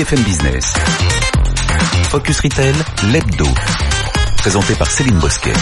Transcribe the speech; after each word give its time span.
BFM 0.00 0.22
Business. 0.22 0.72
Focus 2.08 2.40
Retail, 2.40 2.74
l'hebdo. 3.12 3.46
Présenté 4.38 4.74
par 4.74 4.90
Céline 4.90 5.18
Bosquet. 5.18 5.52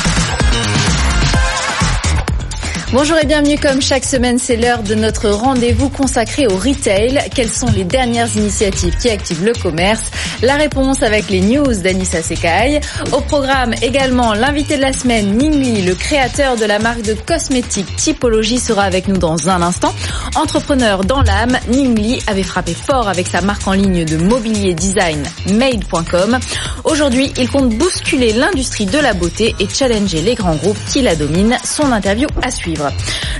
Bonjour 2.91 3.19
et 3.19 3.27
bienvenue 3.27 3.59
comme 3.59 3.83
chaque 3.83 4.07
semaine, 4.07 4.39
c'est 4.39 4.57
l'heure 4.57 4.83
de 4.83 4.95
notre 4.95 5.29
rendez-vous 5.29 5.91
consacré 5.91 6.47
au 6.47 6.57
retail. 6.57 7.21
Quelles 7.35 7.51
sont 7.51 7.71
les 7.71 7.85
dernières 7.85 8.35
initiatives 8.35 8.97
qui 8.97 9.11
activent 9.11 9.45
le 9.45 9.53
commerce? 9.53 10.11
La 10.41 10.55
réponse 10.55 11.03
avec 11.03 11.29
les 11.29 11.43
news 11.43 11.75
d'Anissa 11.83 12.23
Sekai. 12.23 12.81
Au 13.13 13.21
programme 13.21 13.75
également 13.83 14.33
l'invité 14.33 14.79
de 14.79 14.83
la 14.83 14.95
semaine, 14.95 15.37
Ningli, 15.37 15.83
le 15.83 15.95
créateur 15.95 16.57
de 16.57 16.65
la 16.65 16.79
marque 16.79 17.03
de 17.03 17.13
cosmétiques 17.13 17.95
Typologie 17.97 18.59
sera 18.59 18.85
avec 18.85 19.07
nous 19.07 19.19
dans 19.19 19.51
un 19.51 19.61
instant. 19.61 19.95
Entrepreneur 20.35 21.05
dans 21.05 21.21
l'âme, 21.21 21.59
Ningli 21.69 22.23
avait 22.27 22.43
frappé 22.43 22.73
fort 22.73 23.09
avec 23.09 23.27
sa 23.27 23.43
marque 23.43 23.69
en 23.69 23.73
ligne 23.73 24.07
de 24.07 24.17
mobilier 24.17 24.73
design 24.73 25.23
made.com. 25.53 26.39
Aujourd'hui, 26.85 27.35
il 27.37 27.51
compte 27.51 27.69
bousculer 27.77 28.33
l'industrie 28.33 28.87
de 28.87 28.99
la 28.99 29.13
beauté 29.13 29.55
et 29.61 29.69
challenger 29.69 30.23
les 30.23 30.37
grands 30.37 30.57
groupes 30.57 30.83
qui 30.89 31.03
la 31.03 31.17
dominent. 31.17 31.59
Son 31.65 31.93
interview 31.93 32.29
à 32.41 32.51
suivre. 32.51 32.78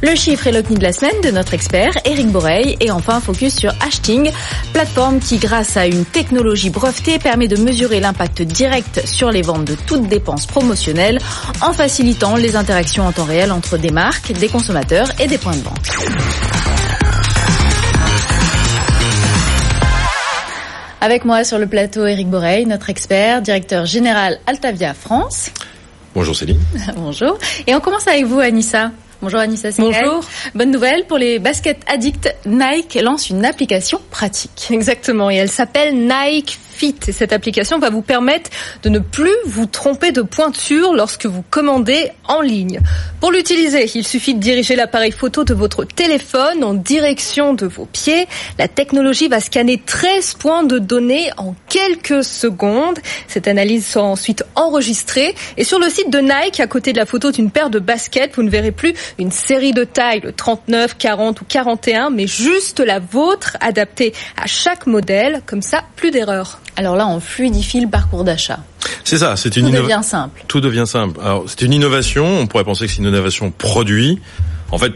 Le 0.03 0.15
chiffre 0.15 0.47
et 0.47 0.53
l'OCNI 0.53 0.77
de 0.77 0.83
la 0.83 0.93
semaine 0.93 1.21
de 1.23 1.31
notre 1.31 1.55
expert 1.55 1.93
Eric 2.05 2.29
Boreil 2.29 2.77
et 2.81 2.91
enfin 2.91 3.21
focus 3.21 3.57
sur 3.57 3.73
Hashting, 3.81 4.31
plateforme 4.73 5.21
qui 5.21 5.39
grâce 5.39 5.77
à 5.77 5.87
une 5.87 6.05
technologie 6.05 6.71
brevetée 6.71 7.19
permet 7.19 7.49
de 7.49 7.57
mesurer 7.57 8.01
l'impact 8.01 8.43
direct 8.43 9.07
sur 9.07 9.31
les 9.31 9.43
ventes 9.43 9.65
de 9.65 9.77
toutes 9.87 10.09
dépenses 10.09 10.47
promotionnelles 10.47 11.19
en 11.63 11.73
facilitant 11.73 12.37
les 12.37 12.57
interactions 12.57 13.07
en 13.07 13.13
temps 13.13 13.25
réel 13.25 13.53
entre 13.53 13.77
des 13.77 13.91
marques, 13.91 14.33
des 14.33 14.49
consommateurs 14.49 15.09
et 15.21 15.27
des 15.27 15.39
points 15.39 15.57
de 15.57 15.63
vente. 15.63 15.89
Avec 21.01 21.25
moi 21.25 21.45
sur 21.45 21.59
le 21.59 21.67
plateau 21.67 22.07
Eric 22.07 22.29
Boreil, 22.29 22.67
notre 22.67 22.91
expert, 22.91 23.41
directeur 23.41 23.87
général 23.87 24.41
Altavia 24.47 24.95
France. 24.95 25.51
Bonjour 26.15 26.35
Céline. 26.35 26.61
Bonjour. 26.97 27.39
Et 27.67 27.75
on 27.75 27.81
commence 27.81 28.09
avec 28.09 28.25
vous 28.25 28.41
Anissa. 28.41 28.91
Bonjour 29.21 29.41
Anissa 29.41 29.71
Bonjour. 29.79 30.21
Bonne 30.55 30.71
nouvelle 30.71 31.05
pour 31.05 31.19
les 31.19 31.41
baskets 31.41 31.81
addicts. 31.89 32.33
Nike 32.47 32.95
lance 33.03 33.31
une 33.31 33.45
application 33.45 34.01
pratique. 34.11 34.69
Exactement. 34.71 35.29
Et 35.29 35.37
elle 35.37 35.49
s'appelle 35.49 35.95
Nike 35.95 36.59
Cette 37.13 37.33
application 37.33 37.79
va 37.79 37.91
vous 37.91 38.03
permettre 38.03 38.51
de 38.83 38.89
ne 38.89 39.01
plus 39.01 39.35
vous 39.47 39.67
tromper 39.67 40.13
de 40.13 40.23
pointure 40.23 40.95
lorsque 40.95 41.27
vous 41.27 41.43
commandez 41.51 42.11
en 42.27 42.41
ligne. 42.41 42.81
Pour 43.21 43.33
l'utiliser, 43.33 43.91
il 43.95 44.07
suffit 44.07 44.35
de 44.35 44.39
diriger 44.39 44.77
l'appareil 44.77 45.11
photo 45.11 45.43
de 45.43 45.55
votre 45.55 45.85
téléphone 45.85 46.63
en 46.63 46.75
direction 46.75 47.53
de 47.53 47.67
vos 47.67 47.87
pieds. 47.87 48.29
La 48.59 48.69
technologie 48.69 49.27
va 49.27 49.41
scanner 49.41 49.83
13 49.85 50.35
points 50.35 50.63
de 50.63 50.79
données 50.79 51.31
en 51.37 51.55
quelques 51.69 52.23
secondes. 52.23 52.99
Cette 53.27 53.49
analyse 53.49 53.85
sera 53.85 54.07
ensuite 54.07 54.45
enregistrée. 54.55 55.35
Et 55.57 55.65
sur 55.65 55.81
le 55.81 55.89
site 55.89 56.11
de 56.11 56.21
Nike, 56.21 56.61
à 56.61 56.69
côté 56.69 56.93
de 56.93 56.99
la 56.99 57.07
photo 57.07 57.33
d'une 57.33 57.51
paire 57.51 57.71
de 57.71 57.81
baskets, 57.81 58.37
vous 58.37 58.45
ne 58.45 58.51
verrez 58.51 58.73
plus 58.73 58.95
une 59.19 59.33
série 59.33 59.73
de 59.73 59.83
tailles, 59.83 60.21
le 60.21 60.33
39, 60.33 60.97
40 60.97 61.41
ou 61.41 61.45
41, 61.45 62.11
mais 62.11 62.29
juste 62.29 62.79
la 62.79 63.01
vôtre 63.01 63.57
adaptée 63.61 64.13
à 64.41 64.47
chaque 64.47 64.87
modèle. 64.87 65.43
Comme 65.45 65.63
ça, 65.63 65.83
plus 65.97 66.13
d'erreurs. 66.13 66.61
Alors 66.79 66.95
là, 66.95 67.09
on 67.09 67.19
fluidifie 67.19 67.81
le 67.81 67.89
parcours 67.89 68.23
d'achat. 68.23 68.61
C'est 69.03 69.19
ça, 69.19 69.35
c'est 69.35 69.57
une 69.57 69.67
Tout 69.67 69.83
devient 69.83 70.01
simple. 70.01 70.45
Tout 70.47 70.61
devient 70.61 70.85
simple. 70.87 71.19
Alors, 71.21 71.43
c'est 71.49 71.63
une 71.63 71.73
innovation, 71.73 72.39
on 72.39 72.47
pourrait 72.47 72.63
penser 72.63 72.87
que 72.87 72.93
c'est 72.93 72.99
une 72.99 73.09
innovation 73.09 73.51
produit. 73.51 74.21
En 74.71 74.79
fait, 74.79 74.93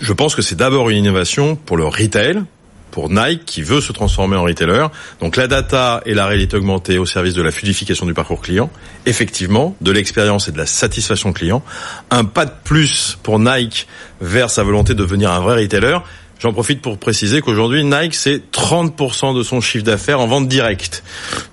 je 0.00 0.12
pense 0.12 0.34
que 0.34 0.42
c'est 0.42 0.56
d'abord 0.56 0.90
une 0.90 0.96
innovation 0.96 1.54
pour 1.54 1.76
le 1.76 1.86
retail, 1.86 2.42
pour 2.90 3.10
Nike 3.10 3.44
qui 3.44 3.62
veut 3.62 3.80
se 3.80 3.92
transformer 3.92 4.34
en 4.34 4.42
retailer. 4.42 4.88
Donc 5.20 5.36
la 5.36 5.46
data 5.46 6.02
et 6.04 6.14
la 6.14 6.26
réalité 6.26 6.56
augmentée 6.56 6.98
au 6.98 7.06
service 7.06 7.34
de 7.34 7.42
la 7.42 7.52
fluidification 7.52 8.06
du 8.06 8.14
parcours 8.14 8.40
client. 8.40 8.68
Effectivement, 9.06 9.76
de 9.80 9.92
l'expérience 9.92 10.48
et 10.48 10.52
de 10.52 10.58
la 10.58 10.66
satisfaction 10.66 11.32
client. 11.32 11.62
Un 12.10 12.24
pas 12.24 12.44
de 12.44 12.52
plus 12.64 13.16
pour 13.22 13.38
Nike 13.38 13.86
vers 14.20 14.50
sa 14.50 14.64
volonté 14.64 14.94
de 14.94 14.98
devenir 14.98 15.30
un 15.30 15.38
vrai 15.38 15.62
retailer. 15.62 16.02
J'en 16.40 16.54
profite 16.54 16.80
pour 16.80 16.96
préciser 16.96 17.42
qu'aujourd'hui, 17.42 17.84
Nike, 17.84 18.14
c'est 18.14 18.50
30% 18.50 19.36
de 19.36 19.42
son 19.42 19.60
chiffre 19.60 19.84
d'affaires 19.84 20.20
en 20.20 20.26
vente 20.26 20.48
directe. 20.48 21.04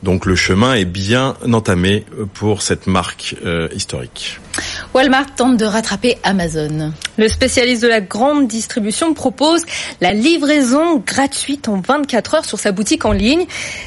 Donc 0.02 0.26
le 0.26 0.36
chemin 0.36 0.76
est 0.76 0.86
bien 0.86 1.36
entamé 1.52 2.06
pour 2.34 2.62
cette 2.62 2.88
marque 2.88 3.36
euh, 3.46 3.68
historique. 3.76 4.40
Walmart 4.94 5.36
tente 5.36 5.58
de 5.58 5.66
rattraper 5.66 6.18
Amazon. 6.24 6.94
Le 7.18 7.28
spécialiste 7.28 7.82
de 7.84 7.88
la 7.88 8.02
grande 8.02 8.48
distribution 8.48 9.14
propose 9.14 9.64
la 10.02 10.14
livraison 10.14 10.98
gratuite 11.06 11.68
en 11.68 11.82
24 11.82 12.36
heures 12.36 12.46
sur 12.46 12.60
sa 12.60 12.72
boutique 12.72 13.06
en 13.06 13.12
ligne. 13.12 13.46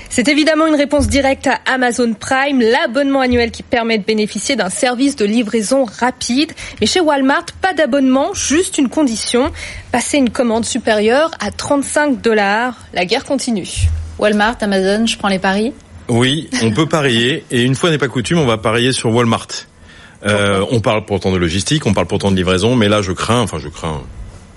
C'est 0.09 0.29
évidemment 0.29 0.67
une 0.67 0.75
réponse 0.75 1.09
directe 1.09 1.47
à 1.47 1.59
Amazon 1.67 2.15
Prime, 2.15 2.61
l'abonnement 2.61 3.21
annuel 3.21 3.51
qui 3.51 3.63
permet 3.63 3.99
de 3.99 4.05
bénéficier 4.05 4.57
d'un 4.57 4.71
service 4.71 5.17
de 5.17 5.25
livraison 5.25 5.85
rapide. 5.85 6.53
Mais 6.81 6.87
chez 6.87 7.01
Walmart, 7.01 7.47
pas 7.61 7.73
d'abonnement, 7.73 8.35
juste 8.35 8.79
une 8.79 8.89
condition, 8.89 9.51
passer 9.93 10.19
une 10.19 10.31
commande 10.31 10.65
supérieure 10.65 11.31
à 11.41 11.51
35 11.51 12.21
dollars. 12.21 12.77
La 12.95 13.05
guerre 13.05 13.25
continue. 13.25 13.69
Walmart, 14.19 14.57
Amazon, 14.61 15.07
je 15.07 15.17
prends 15.17 15.29
les 15.29 15.39
paris? 15.39 15.73
Oui, 16.09 16.51
on 16.63 16.73
peut 16.73 16.87
parier. 16.87 17.45
Et 17.51 17.63
une 17.63 17.75
fois 17.75 17.91
n'est 17.91 17.99
pas 17.99 18.09
coutume, 18.09 18.39
on 18.39 18.47
va 18.47 18.59
parier 18.59 18.93
sur 18.93 19.15
Walmart. 19.15 19.47
Euh, 20.27 20.65
on 20.71 20.81
parle 20.81 21.05
pourtant 21.05 21.33
de 21.33 21.39
logistique, 21.39 21.87
on 21.87 21.95
parle 21.95 22.07
pourtant 22.07 22.31
de 22.31 22.37
livraison, 22.37 22.77
mais 22.77 22.89
là 22.89 23.03
je 23.03 23.13
crains, 23.13 23.41
enfin 23.41 23.59
je 23.59 23.69
crains, 23.69 24.03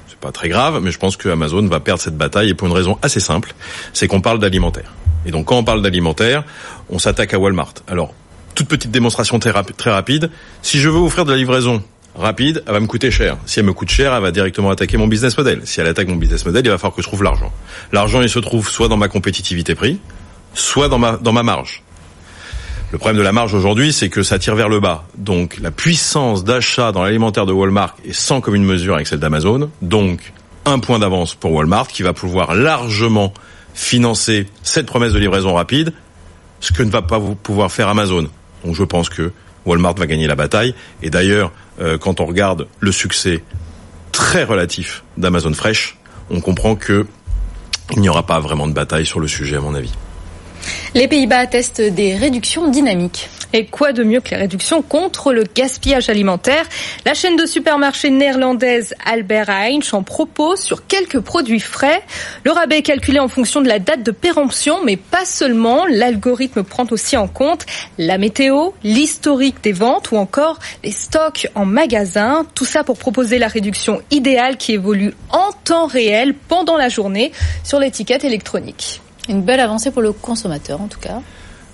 c'est 0.08 0.18
pas 0.18 0.32
très 0.32 0.50
grave, 0.50 0.82
mais 0.82 0.92
je 0.92 1.00
pense 1.00 1.16
que 1.16 1.30
Amazon 1.30 1.66
va 1.68 1.80
perdre 1.80 2.02
cette 2.02 2.18
bataille 2.18 2.50
et 2.50 2.54
pour 2.54 2.68
une 2.68 2.74
raison 2.74 2.98
assez 3.02 3.20
simple, 3.20 3.54
c'est 3.94 4.08
qu'on 4.08 4.22
parle 4.22 4.40
d'alimentaire. 4.40 4.94
Et 5.26 5.32
donc 5.32 5.46
quand 5.46 5.58
on 5.58 5.64
parle 5.64 5.82
d'alimentaire, 5.82 6.44
on 6.90 7.00
s'attaque 7.00 7.34
à 7.34 7.40
Walmart. 7.40 7.74
Alors, 7.88 8.14
toute 8.56 8.68
petite 8.68 8.92
démonstration 8.92 9.40
très, 9.40 9.52
rapide, 9.90 10.30
si 10.62 10.80
je 10.80 10.90
veux 10.90 11.00
offrir 11.00 11.26
de 11.26 11.32
la 11.32 11.38
livraison 11.38 11.82
rapide, 12.16 12.62
elle 12.68 12.74
va 12.74 12.80
me 12.80 12.88
coûter 12.88 13.10
cher. 13.10 13.38
Si 13.46 13.60
elle 13.60 13.66
me 13.66 13.74
coûte 13.74 13.90
cher, 13.90 14.14
elle 14.14 14.22
va 14.22 14.32
directement 14.32 14.70
attaquer 14.70 14.98
mon 14.98 15.08
business 15.08 15.36
model. 15.38 15.62
Si 15.64 15.80
elle 15.80 15.88
attaque 15.88 16.08
mon 16.08 16.18
business 16.18 16.46
model, 16.46 16.64
il 16.66 16.70
va 16.70 16.78
falloir 16.78 16.96
que 16.96 17.02
je 17.02 17.08
trouve 17.08 17.24
l'argent. 17.24 17.52
L'argent, 17.92 18.22
il 18.22 18.30
se 18.30 18.40
trouve 18.40 18.70
soit 18.70 18.90
dans 18.90 18.98
ma 18.98 19.08
compétitivité 19.08 19.74
prix, 19.74 20.00
soit 20.54 20.90
dans 20.90 21.00
ma 21.00 21.44
marge. 21.44 21.83
Le 22.94 23.00
problème 23.00 23.18
de 23.18 23.24
la 23.24 23.32
marge 23.32 23.56
aujourd'hui, 23.56 23.92
c'est 23.92 24.10
que 24.10 24.22
ça 24.22 24.38
tire 24.38 24.54
vers 24.54 24.70
le 24.70 24.80
bas. 24.80 25.06
Donc 25.18 25.58
la 25.60 25.72
puissance 25.72 26.44
d'achat 26.44 26.92
dans 26.92 27.04
l'alimentaire 27.04 27.48
de 27.48 27.52
Walmart 27.52 27.96
est 28.06 28.14
sans 28.14 28.40
commune 28.40 28.64
mesure 28.64 28.94
avec 28.94 29.08
celle 29.08 29.18
d'Amazon. 29.18 29.72
Donc 29.82 30.32
un 30.66 30.78
point 30.78 31.00
d'avance 31.00 31.34
pour 31.34 31.54
Walmart 31.54 31.88
qui 31.88 32.04
va 32.04 32.14
pouvoir 32.14 32.54
largement 32.54 33.34
financer 33.74 34.46
cette 34.62 34.86
promesse 34.86 35.12
de 35.12 35.18
livraison 35.18 35.56
rapide, 35.56 35.92
ce 36.60 36.72
que 36.72 36.84
ne 36.84 36.92
va 36.92 37.02
pas 37.02 37.20
pouvoir 37.20 37.72
faire 37.72 37.88
Amazon. 37.88 38.30
Donc 38.64 38.76
je 38.76 38.84
pense 38.84 39.10
que 39.10 39.32
Walmart 39.66 39.96
va 39.96 40.06
gagner 40.06 40.28
la 40.28 40.36
bataille. 40.36 40.76
Et 41.02 41.10
d'ailleurs, 41.10 41.52
euh, 41.82 41.98
quand 41.98 42.20
on 42.20 42.28
regarde 42.28 42.68
le 42.80 42.92
succès 42.92 43.44
très 44.12 44.44
relatif 44.44 45.04
d'Amazon 45.18 45.54
Fresh, 45.54 45.98
on 46.30 46.42
comprend 46.42 46.76
que 46.76 47.08
il 47.96 48.02
n'y 48.02 48.10
aura 48.10 48.28
pas 48.28 48.40
vraiment 48.40 48.68
de 48.68 48.74
bataille 48.74 49.08
sur 49.08 49.20
le 49.20 49.28
sujet 49.28 49.56
à 49.56 49.62
mon 49.62 49.74
avis. 49.74 49.94
Les 50.96 51.08
Pays-Bas 51.08 51.40
attestent 51.40 51.82
des 51.82 52.16
réductions 52.16 52.70
dynamiques. 52.70 53.30
Et 53.56 53.68
quoi 53.68 53.94
de 53.94 54.04
mieux 54.04 54.20
que 54.20 54.32
les 54.32 54.38
réductions 54.38 54.82
contre 54.82 55.32
le 55.32 55.44
gaspillage 55.44 56.10
alimentaire? 56.10 56.66
La 57.06 57.14
chaîne 57.14 57.36
de 57.36 57.46
supermarchés 57.46 58.10
néerlandaise 58.10 58.96
Albert 59.06 59.50
Heijn 59.52 59.82
en 59.92 60.02
propose 60.02 60.60
sur 60.60 60.88
quelques 60.88 61.20
produits 61.20 61.60
frais. 61.60 62.02
Le 62.46 62.52
rabais 62.52 62.80
est 62.80 62.82
calculé 62.82 63.20
en 63.20 63.28
fonction 63.28 63.62
de 63.62 63.68
la 63.68 63.78
date 63.78 64.02
de 64.02 64.10
péremption, 64.10 64.80
mais 64.84 64.98
pas 64.98 65.26
seulement. 65.26 65.86
L'algorithme 65.86 66.64
prend 66.64 66.88
aussi 66.90 67.16
en 67.16 67.28
compte 67.28 67.68
la 68.00 68.18
météo, 68.18 68.72
l'historique 68.84 69.62
des 69.62 69.74
ventes 69.74 70.10
ou 70.12 70.18
encore 70.18 70.58
les 70.84 70.92
stocks 70.92 71.48
en 71.54 71.66
magasin. 71.66 72.48
Tout 72.56 72.66
ça 72.66 72.84
pour 72.84 72.98
proposer 72.98 73.38
la 73.38 73.48
réduction 73.48 74.02
idéale 74.10 74.58
qui 74.58 74.74
évolue 74.74 75.14
en 75.30 75.52
temps 75.64 75.86
réel 75.86 76.34
pendant 76.34 76.76
la 76.76 76.90
journée 76.90 77.32
sur 77.64 77.78
l'étiquette 77.78 78.24
électronique. 78.24 79.03
Une 79.30 79.42
belle 79.42 79.60
avancée 79.60 79.92
pour 79.92 80.02
le 80.02 80.12
consommateur 80.12 80.82
en 80.82 80.88
tout 80.88 81.00
cas. 81.00 81.22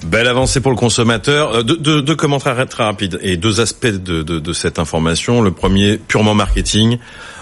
Belle 0.06 0.28
avancée 0.28 0.62
pour 0.62 0.72
le 0.72 0.78
consommateur. 0.78 1.64
Deux, 1.64 2.02
deux, 2.02 2.16
commentaires 2.16 2.66
très 2.68 2.84
rapides 2.84 3.20
et 3.22 3.36
deux 3.36 3.60
aspects 3.60 3.88
de, 3.88 4.24
de, 4.24 4.40
de, 4.40 4.54
cette 4.54 4.80
information. 4.80 5.42
Le 5.42 5.52
premier, 5.52 5.98
purement 5.98 6.34
marketing, 6.34 7.00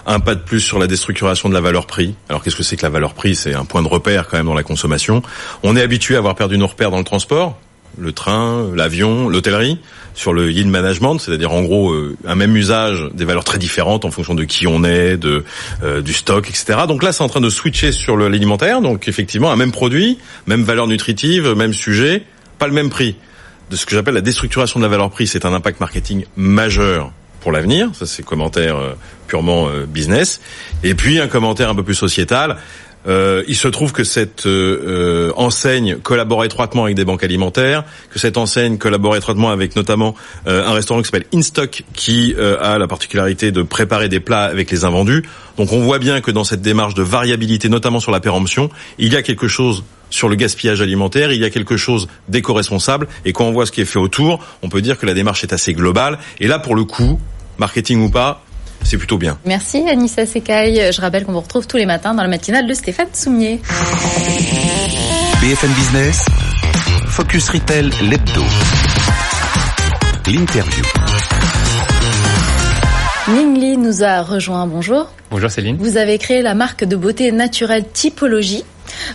un 0.08 0.20
pas 0.20 0.34
de 0.34 0.40
plus 0.40 0.60
sur 0.60 0.80
la 0.80 0.88
déstructuration 0.88 1.50
de 1.50 1.54
la 1.54 1.62
valeur 1.62 1.86
prix. 1.86 2.16
Alors 2.30 2.42
qu'est-ce 2.44 2.56
que 2.56 2.64
c'est 2.64 2.76
que 2.76 2.82
la 2.82 2.90
valeur 2.90 3.14
prix? 3.14 3.36
C'est 3.36 3.54
un 3.54 3.66
point 3.66 3.84
de 3.84 3.88
repère 3.88 4.28
quand 4.28 4.38
même 4.38 4.48
dans 4.48 4.56
la 4.56 4.64
consommation. 4.64 5.22
On 5.62 5.76
est 5.76 5.82
habitué 5.84 6.16
à 6.16 6.18
avoir 6.18 6.34
perdu 6.34 6.58
nos 6.58 6.66
repères 6.66 6.90
dans 6.90 6.98
le 6.98 7.04
transport, 7.04 7.60
le 7.98 8.12
train, 8.12 8.68
l'avion, 8.76 9.30
l'hôtellerie, 9.30 9.80
sur 10.18 10.34
le 10.34 10.52
yield 10.52 10.68
management, 10.68 11.20
c'est-à-dire 11.20 11.54
en 11.54 11.62
gros 11.62 11.92
euh, 11.92 12.18
un 12.26 12.36
même 12.36 12.56
usage 12.56 13.08
des 13.14 13.24
valeurs 13.24 13.44
très 13.44 13.60
différentes 13.60 14.04
en 14.04 14.12
fonction 14.12 14.34
de 14.34 14.44
qui 14.46 14.66
on 14.66 14.84
est, 14.84 15.16
de 15.16 15.44
euh, 15.84 16.02
du 16.02 16.12
stock, 16.12 16.50
etc. 16.50 16.80
Donc 16.88 17.04
là, 17.04 17.12
c'est 17.12 17.24
en 17.24 17.30
train 17.30 17.40
de 17.40 17.50
switcher 17.50 17.92
sur 17.92 18.18
l'alimentaire. 18.18 18.82
Donc 18.82 19.08
effectivement, 19.08 19.52
un 19.52 19.56
même 19.56 19.72
produit, 19.72 20.18
même 20.48 20.64
valeur 20.64 20.88
nutritive, 20.88 21.54
même 21.54 21.74
sujet, 21.74 22.24
pas 22.58 22.68
le 22.68 22.74
même 22.74 22.90
prix. 22.90 23.16
De 23.70 23.76
ce 23.76 23.86
que 23.86 23.96
j'appelle 23.96 24.16
la 24.16 24.22
déstructuration 24.22 24.80
de 24.80 24.86
la 24.86 24.90
valeur 24.90 25.12
prix, 25.12 25.28
c'est 25.28 25.46
un 25.46 25.54
impact 25.54 25.80
marketing 25.80 26.26
majeur 26.36 27.12
pour 27.42 27.52
l'avenir. 27.52 27.90
Ça, 27.94 28.08
c'est 28.08 28.24
commentaire 28.24 28.76
euh, 28.78 28.94
purement 29.28 29.70
business. 29.88 30.42
Et 30.84 30.96
puis 30.96 31.20
un 31.20 31.28
commentaire 31.28 31.70
un 31.70 31.76
peu 31.76 31.84
plus 31.84 31.96
sociétal. 31.96 32.58
Euh, 33.08 33.44
il 33.48 33.56
se 33.56 33.68
trouve 33.68 33.92
que 33.92 34.04
cette 34.04 34.46
euh, 34.46 35.32
enseigne 35.36 35.98
collabore 35.98 36.44
étroitement 36.44 36.86
avec 36.86 36.96
des 36.96 37.06
banques 37.06 37.24
alimentaires, 37.24 37.84
que 38.12 38.20
cette 38.20 38.38
enseigne 38.38 38.78
collabore 38.78 39.16
étroitement 39.16 39.50
avec 39.50 39.76
notamment 39.76 40.16
un 40.46 40.74
restaurant 40.74 41.02
qui 41.02 41.06
s'appelle 41.06 41.28
Instock, 41.34 41.84
qui 41.94 42.36
a 42.38 42.78
la 42.78 42.88
particularité 42.88 43.52
de 43.52 43.62
préparer 43.62 44.10
des 44.10 44.20
plats 44.20 44.44
avec 44.44 44.72
les 44.72 44.86
invendus. 44.86 45.24
Donc 45.58 45.72
on 45.74 45.80
voit 45.80 46.00
bien 46.00 46.22
que 46.22 46.32
dans 46.32 46.44
cette 46.44 46.62
démarche 46.62 46.94
de 46.94 47.04
variabilité, 47.04 47.70
notamment 47.70 48.00
sur 48.00 48.12
la 48.12 48.20
péremption, 48.20 48.70
il 48.98 49.14
y 49.14 49.16
a 49.16 49.22
quelque 49.22 49.48
chose 49.48 49.84
sur 50.10 50.30
le 50.30 50.36
gaspillage 50.36 50.82
alimentaire, 50.82 51.32
il 51.32 51.42
y 51.42 51.46
a 51.46 51.50
quelque 51.50 51.78
chose 51.78 52.08
d'éco-responsable, 52.30 53.08
et 53.26 53.34
quand 53.34 53.46
on 53.46 53.52
voit 53.52 53.66
ce 53.66 53.72
qui 53.72 53.82
est 53.82 53.86
fait 53.86 54.00
autour, 54.00 54.44
on 54.62 54.70
peut 54.70 54.82
dire 54.82 54.98
que 54.98 55.06
la 55.06 55.14
démarche 55.14 55.44
est 55.44 55.54
assez 55.54 55.74
globale, 55.74 56.18
et 56.40 56.48
là 56.48 56.60
pour 56.60 56.76
le 56.76 56.84
coup, 56.84 57.20
marketing 57.58 58.02
ou 58.02 58.10
pas, 58.10 58.44
c'est 58.88 58.98
plutôt 58.98 59.18
bien. 59.18 59.38
Merci 59.46 59.88
Anissa 59.90 60.26
Sekai. 60.26 60.92
Je 60.92 61.02
rappelle 61.02 61.26
qu'on 61.26 61.34
vous 61.34 61.42
retrouve 61.42 61.68
tous 61.68 61.78
les 61.78 61.86
matins 61.86 62.14
dans 62.14 62.24
la 62.24 62.30
matinale 62.30 62.68
de 62.68 62.74
Stéphane 62.74 63.14
Soumier. 63.14 63.60
BFM 65.42 65.72
Business, 65.74 66.26
Focus 67.08 67.50
Retail, 67.50 67.92
l'hebdo. 68.10 68.44
L'interview. 70.28 70.84
Ning 73.30 73.60
Li 73.60 73.78
nous 73.78 74.04
a 74.04 74.22
rejoint. 74.22 74.68
Bonjour. 74.68 75.12
Bonjour 75.32 75.52
Céline. 75.52 75.76
Vous 75.78 75.98
avez 75.98 76.18
créé 76.18 76.42
la 76.42 76.56
marque 76.56 76.86
de 76.86 76.96
beauté 76.96 77.34
naturelle 77.34 77.86
Typologie 77.92 78.64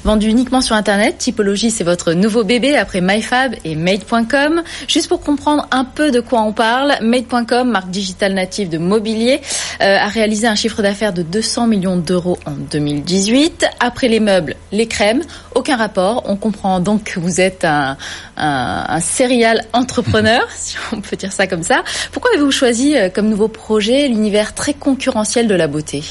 Vendu 0.04 0.28
uniquement 0.28 0.60
sur 0.60 0.76
Internet, 0.76 1.18
Typologie, 1.18 1.70
c'est 1.70 1.84
votre 1.84 2.12
nouveau 2.12 2.44
bébé 2.44 2.76
après 2.76 3.00
MyFab 3.00 3.54
et 3.64 3.74
Made.com. 3.74 4.62
Juste 4.88 5.08
pour 5.08 5.20
comprendre 5.20 5.66
un 5.70 5.84
peu 5.84 6.10
de 6.10 6.20
quoi 6.20 6.42
on 6.42 6.52
parle, 6.52 6.94
Made.com, 7.00 7.70
marque 7.70 7.90
digitale 7.90 8.34
native 8.34 8.68
de 8.68 8.78
mobilier, 8.78 9.40
euh, 9.80 9.96
a 9.98 10.08
réalisé 10.08 10.46
un 10.46 10.54
chiffre 10.54 10.82
d'affaires 10.82 11.12
de 11.12 11.22
200 11.22 11.66
millions 11.66 11.96
d'euros 11.96 12.38
en 12.46 12.52
2018. 12.52 13.66
Après 13.80 14.08
les 14.08 14.20
meubles, 14.20 14.56
les 14.72 14.86
crèmes, 14.86 15.22
aucun 15.54 15.76
rapport. 15.76 16.22
On 16.26 16.36
comprend 16.36 16.80
donc 16.80 17.04
que 17.04 17.20
vous 17.20 17.40
êtes 17.40 17.64
un, 17.64 17.96
un, 18.36 18.84
un 18.88 19.00
serial 19.00 19.64
entrepreneur, 19.72 20.46
si 20.56 20.76
on 20.92 21.00
peut 21.00 21.16
dire 21.16 21.32
ça 21.32 21.46
comme 21.46 21.62
ça. 21.62 21.82
Pourquoi 22.12 22.30
avez-vous 22.34 22.50
choisi 22.50 22.96
euh, 22.96 23.08
comme 23.08 23.28
nouveau 23.28 23.48
projet 23.48 24.08
l'univers 24.08 24.54
très 24.54 24.74
concurrentiel 24.74 25.48
de 25.48 25.54
la 25.54 25.66
beauté? 25.66 26.02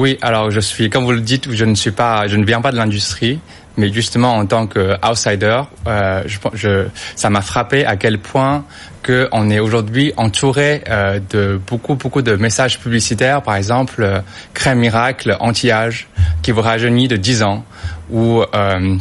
Oui, 0.00 0.16
alors 0.22 0.50
je 0.50 0.60
suis, 0.60 0.88
comme 0.88 1.04
vous 1.04 1.12
le 1.12 1.20
dites, 1.20 1.52
je 1.52 1.64
ne 1.66 1.74
suis 1.74 1.90
pas, 1.90 2.26
je 2.26 2.38
ne 2.38 2.44
viens 2.46 2.62
pas 2.62 2.72
de 2.72 2.76
l'industrie, 2.78 3.38
mais 3.76 3.92
justement 3.92 4.34
en 4.34 4.46
tant 4.46 4.66
que 4.66 4.96
outsider, 5.06 5.60
euh, 5.86 6.22
je, 6.24 6.38
je, 6.54 6.86
ça 7.16 7.28
m'a 7.28 7.42
frappé 7.42 7.84
à 7.84 7.96
quel 7.96 8.18
point 8.18 8.64
que 9.02 9.28
on 9.32 9.50
est 9.50 9.58
aujourd'hui 9.58 10.14
entouré 10.16 10.82
euh, 10.88 11.20
de 11.30 11.60
beaucoup 11.66 11.96
beaucoup 11.96 12.22
de 12.22 12.34
messages 12.36 12.80
publicitaires, 12.80 13.42
par 13.42 13.56
exemple 13.56 14.02
euh, 14.02 14.20
crème 14.54 14.78
miracle 14.78 15.36
anti-âge 15.38 16.08
qui 16.40 16.50
vous 16.50 16.62
rajeunit 16.62 17.06
de 17.06 17.16
10 17.16 17.42
ans 17.42 17.62
ou 18.10 18.42
euh, 18.54 18.96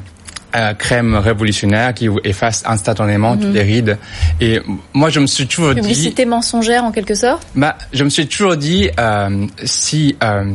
euh, 0.56 0.74
crème 0.74 1.14
révolutionnaire 1.14 1.94
qui 1.94 2.08
vous 2.08 2.20
efface 2.24 2.64
instantanément 2.66 3.38
toutes 3.38 3.54
les 3.54 3.64
mhm. 3.64 3.70
rides. 3.70 3.98
Et 4.42 4.60
moi, 4.94 5.12
je 5.12 5.20
me 5.20 5.28
suis 5.28 5.46
toujours 5.46 5.76
dit... 5.76 5.82
Publicité 5.82 6.26
mensongère 6.26 6.84
en 6.84 6.92
quelque 6.92 7.14
sorte? 7.14 7.46
Bah, 7.54 7.78
Je 7.94 8.04
me 8.04 8.10
suis 8.10 8.28
toujours 8.28 8.58
dit, 8.58 8.90
euh, 9.00 9.46
si... 9.64 10.18
Euh, 10.24 10.46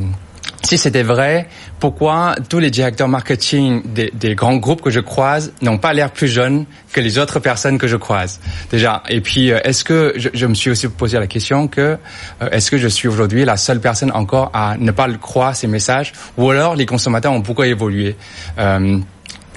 si 0.64 0.78
c'était 0.78 1.02
vrai, 1.02 1.48
pourquoi 1.78 2.36
tous 2.48 2.58
les 2.58 2.70
directeurs 2.70 3.08
marketing 3.08 3.82
des, 3.84 4.34
grands 4.34 4.56
groupes 4.56 4.80
que 4.80 4.90
je 4.90 5.00
croise 5.00 5.52
n'ont 5.62 5.78
pas 5.78 5.92
l'air 5.92 6.10
plus 6.10 6.28
jeunes 6.28 6.64
que 6.92 7.00
les 7.00 7.18
autres 7.18 7.38
personnes 7.38 7.78
que 7.78 7.86
je 7.86 7.96
croise? 7.96 8.40
Déjà. 8.70 9.02
Et 9.08 9.20
puis, 9.20 9.52
euh, 9.52 9.60
est-ce 9.64 9.84
que 9.84 10.14
je, 10.16 10.30
je, 10.32 10.46
me 10.46 10.54
suis 10.54 10.70
aussi 10.70 10.88
posé 10.88 11.18
la 11.18 11.26
question 11.26 11.68
que 11.68 11.98
euh, 12.42 12.50
est-ce 12.50 12.70
que 12.70 12.78
je 12.78 12.88
suis 12.88 13.08
aujourd'hui 13.08 13.44
la 13.44 13.56
seule 13.56 13.80
personne 13.80 14.10
encore 14.12 14.50
à 14.54 14.76
ne 14.78 14.90
pas 14.90 15.06
le 15.06 15.18
croire 15.18 15.54
ces 15.54 15.66
messages, 15.66 16.12
ou 16.36 16.50
alors 16.50 16.74
les 16.74 16.86
consommateurs 16.86 17.32
ont 17.32 17.40
beaucoup 17.40 17.64
évolué? 17.64 18.16
Euh, 18.58 18.98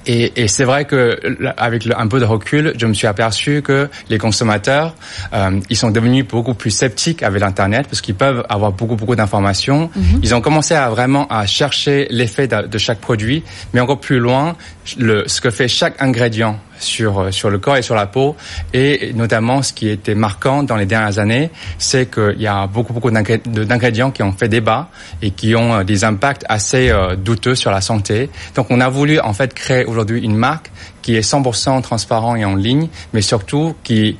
et, 0.08 0.44
et 0.44 0.48
c'est 0.48 0.64
vrai 0.64 0.86
que 0.86 1.20
avec 1.58 1.88
un 1.96 2.08
peu 2.08 2.20
de 2.20 2.26
recul, 2.26 2.74
je 2.78 2.86
me 2.86 2.94
suis 2.94 3.08
aperçu 3.08 3.62
que 3.62 3.90
les 4.10 4.18
consommateurs, 4.18 4.96
euh, 5.34 5.60
ils 5.70 5.76
sont 5.76 5.92
devenus 5.92 6.26
beaucoup 6.26 6.54
plus 6.54 6.72
sceptiques 6.72 7.24
avec 7.24 7.42
l'internet 7.42 7.88
parce 7.90 8.02
qu'ils 8.02 8.16
peuvent 8.16 8.46
avoir 8.50 8.72
beaucoup 8.72 8.96
beaucoup 8.96 9.16
d'informations. 9.16 9.90
Mhm. 9.96 10.22
Ils 10.24 10.34
ont 10.34 10.42
commencé 10.42 10.74
à 10.74 10.90
vraiment 10.90 11.28
à 11.28 11.46
chercher 11.46 12.08
l'effet 12.10 12.48
de, 12.48 12.68
de, 12.68 12.78
chaque 12.78 13.00
produit, 13.00 13.44
mais 13.74 13.82
encore 13.82 14.00
plus 14.00 14.20
loin, 14.20 14.56
le, 14.98 15.28
ce 15.28 15.42
que 15.42 15.50
fait 15.50 15.68
chaque 15.68 16.02
ingrédient 16.02 16.60
sur 16.80 17.20
euh, 17.20 17.32
sur 17.32 17.50
le 17.50 17.60
corps 17.60 17.78
et 17.78 17.82
sur 17.82 17.96
la 17.96 18.08
peau. 18.08 18.36
Et 18.74 19.14
notamment 19.14 19.62
ce 19.62 19.74
qui 19.74 19.90
était 19.90 20.16
marquant 20.16 20.64
dans 20.64 20.76
les 20.76 20.86
dernières 20.86 21.20
années 21.20 21.50
c'est 21.78 22.10
qu'il 22.10 22.42
y 22.42 22.48
a 22.48 22.68
beaucoup 22.68 22.94
beaucoup 22.94 23.12
d'ingrédients 23.12 24.12
qui 24.12 24.24
ont 24.24 24.32
fait 24.32 24.50
débat 24.50 24.90
et 25.22 25.32
qui 25.32 25.56
ont 25.56 25.74
euh, 25.74 25.84
des 25.84 26.04
impacts 26.04 26.46
assez 26.50 26.90
euh, 26.90 27.16
douteux 27.16 27.56
sur 27.56 27.72
la 27.72 27.82
santé. 27.82 28.30
Donc 28.56 28.68
on 28.70 28.82
a 28.82 28.90
voulu 28.90 29.20
en 29.20 29.34
fait 29.34 29.54
créer 29.54 29.86
aujourd'hui 29.86 30.22
une 30.22 30.36
marque 30.36 30.72
qui 31.02 31.16
est 31.16 31.22
100% 31.22 31.82
transparent 31.82 32.36
et 32.36 32.46
en 32.46 32.56
ligne 32.56 32.90
mais 33.14 33.22
surtout 33.22 33.76
qui 33.84 34.18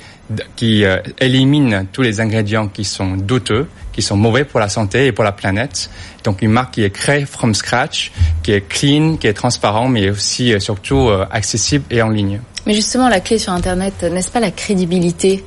qui 0.56 0.84
élimine 1.20 1.88
tous 1.92 2.02
les 2.02 2.20
ingrédients 2.20 2.68
qui 2.68 2.84
sont 2.84 3.16
douteux, 3.16 3.68
qui 3.94 4.02
sont 4.02 4.18
mauvais 4.18 4.44
pour 4.44 4.60
la 4.60 4.70
santé 4.70 5.08
et 5.08 5.12
pour 5.12 5.24
la 5.24 5.32
planète. 5.32 5.90
Donc 6.24 6.42
une 6.42 6.52
marque 6.52 6.74
qui 6.74 6.84
est 6.84 6.90
créée 6.90 7.26
from 7.26 7.54
scratch, 7.54 8.12
qui 8.44 8.52
est 8.52 8.68
clean, 8.68 9.16
qui 9.18 9.28
est 9.28 9.34
transparent, 9.34 9.88
mais 9.88 10.10
aussi 10.10 10.60
surtout 10.60 11.10
accessible 11.32 11.86
et 11.90 12.02
en 12.02 12.10
ligne. 12.10 12.42
Mais 12.68 12.74
justement, 12.74 13.08
la 13.08 13.22
clé 13.22 13.38
sur 13.38 13.54
Internet, 13.54 14.04
n'est-ce 14.04 14.30
pas 14.30 14.42
la 14.42 14.52
crédibilité? 14.52 15.44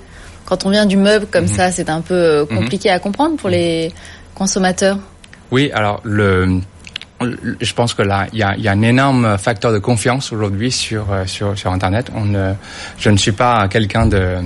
Quand 0.47 0.65
on 0.65 0.71
vient 0.71 0.87
du 0.87 0.97
meuble 0.97 1.27
comme 1.27 1.45
mhm. 1.45 1.55
ça, 1.55 1.71
c'est 1.71 1.91
un 1.91 2.01
peu 2.01 2.15
euh, 2.15 2.47
mhm. 2.51 2.57
compliqué 2.57 2.91
à 2.91 2.99
comprendre 2.99 3.37
pour 3.37 3.51
les 3.51 3.93
consommateurs? 4.35 4.99
Oui, 5.51 5.71
alors 5.73 6.01
le 6.03 6.61
je 7.61 7.75
pense 7.75 7.93
que 7.93 8.01
là, 8.01 8.29
il 8.33 8.39
y 8.39 8.43
a, 8.43 8.57
y 8.57 8.67
a, 8.67 8.73
un 8.73 8.81
énorme 8.81 9.37
facteur 9.37 9.75
de 9.75 9.79
confiance 9.79 10.33
aujourd'hui 10.33 10.73
sur, 10.73 11.13
euh, 11.13 11.27
sur, 11.27 11.59
sur 11.59 11.71
Internet. 11.71 12.11
On 12.17 12.25
ne, 12.25 12.55
je 12.97 13.11
ne 13.11 13.19
suis 13.19 13.33
pas 13.33 13.69
quelqu'un 13.69 14.07
de, 14.07 14.37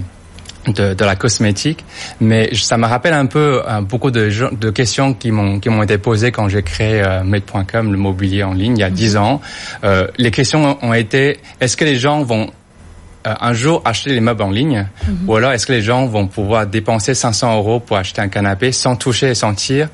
de, 0.69 0.94
de, 0.94 1.05
la 1.05 1.16
cosmétique, 1.16 1.84
mais 2.20 2.55
ça 2.55 2.76
me 2.76 2.87
rappelle 2.87 3.14
un 3.14 3.26
peu 3.26 3.62
euh, 3.66 3.81
beaucoup 3.81 4.11
de, 4.11 4.31
de 4.55 4.70
questions 4.70 5.14
qui 5.14 5.31
m'ont 5.31 5.61
qui 5.61 5.69
m'ont 5.69 5.82
été 5.82 5.99
posées 5.99 6.32
quand 6.32 6.49
j'ai 6.49 6.62
créé 6.62 7.02
euh, 7.02 7.22
Made.com, 7.22 7.93
le 7.93 7.99
mobilier 7.99 8.43
en 8.43 8.55
ligne, 8.55 8.76
il 8.76 8.81
y 8.81 8.84
a 8.84 8.90
dix 8.90 9.16
ans. 9.16 9.40
Euh, 9.84 10.06
les 10.19 10.31
questions 10.31 10.78
ont 10.82 10.94
été 10.94 11.38
est-ce 11.61 11.76
que 11.76 11.84
les 11.84 11.96
gens 11.96 12.22
vont 12.22 12.50
euh, 13.26 13.32
un 13.40 13.55
jour 13.55 13.81
acheter 13.87 14.11
les 14.11 14.20
meubles 14.20 14.43
en 14.43 14.50
ligne 14.50 14.87
mhm. 15.08 15.26
ou 15.26 15.34
alors 15.34 15.52
est-ce 15.52 15.66
que 15.66 15.72
les 15.72 15.81
gens 15.81 16.05
vont 16.06 16.26
pouvoir 16.26 16.67
dépenser 16.67 17.14
500 17.14 17.56
euros 17.56 17.81
pour 17.81 17.96
acheter 17.96 18.20
un 18.20 18.28
canapé 18.28 18.70
sans 18.70 18.96
toucher 18.96 19.31
et 19.31 19.34
sentir 19.34 19.88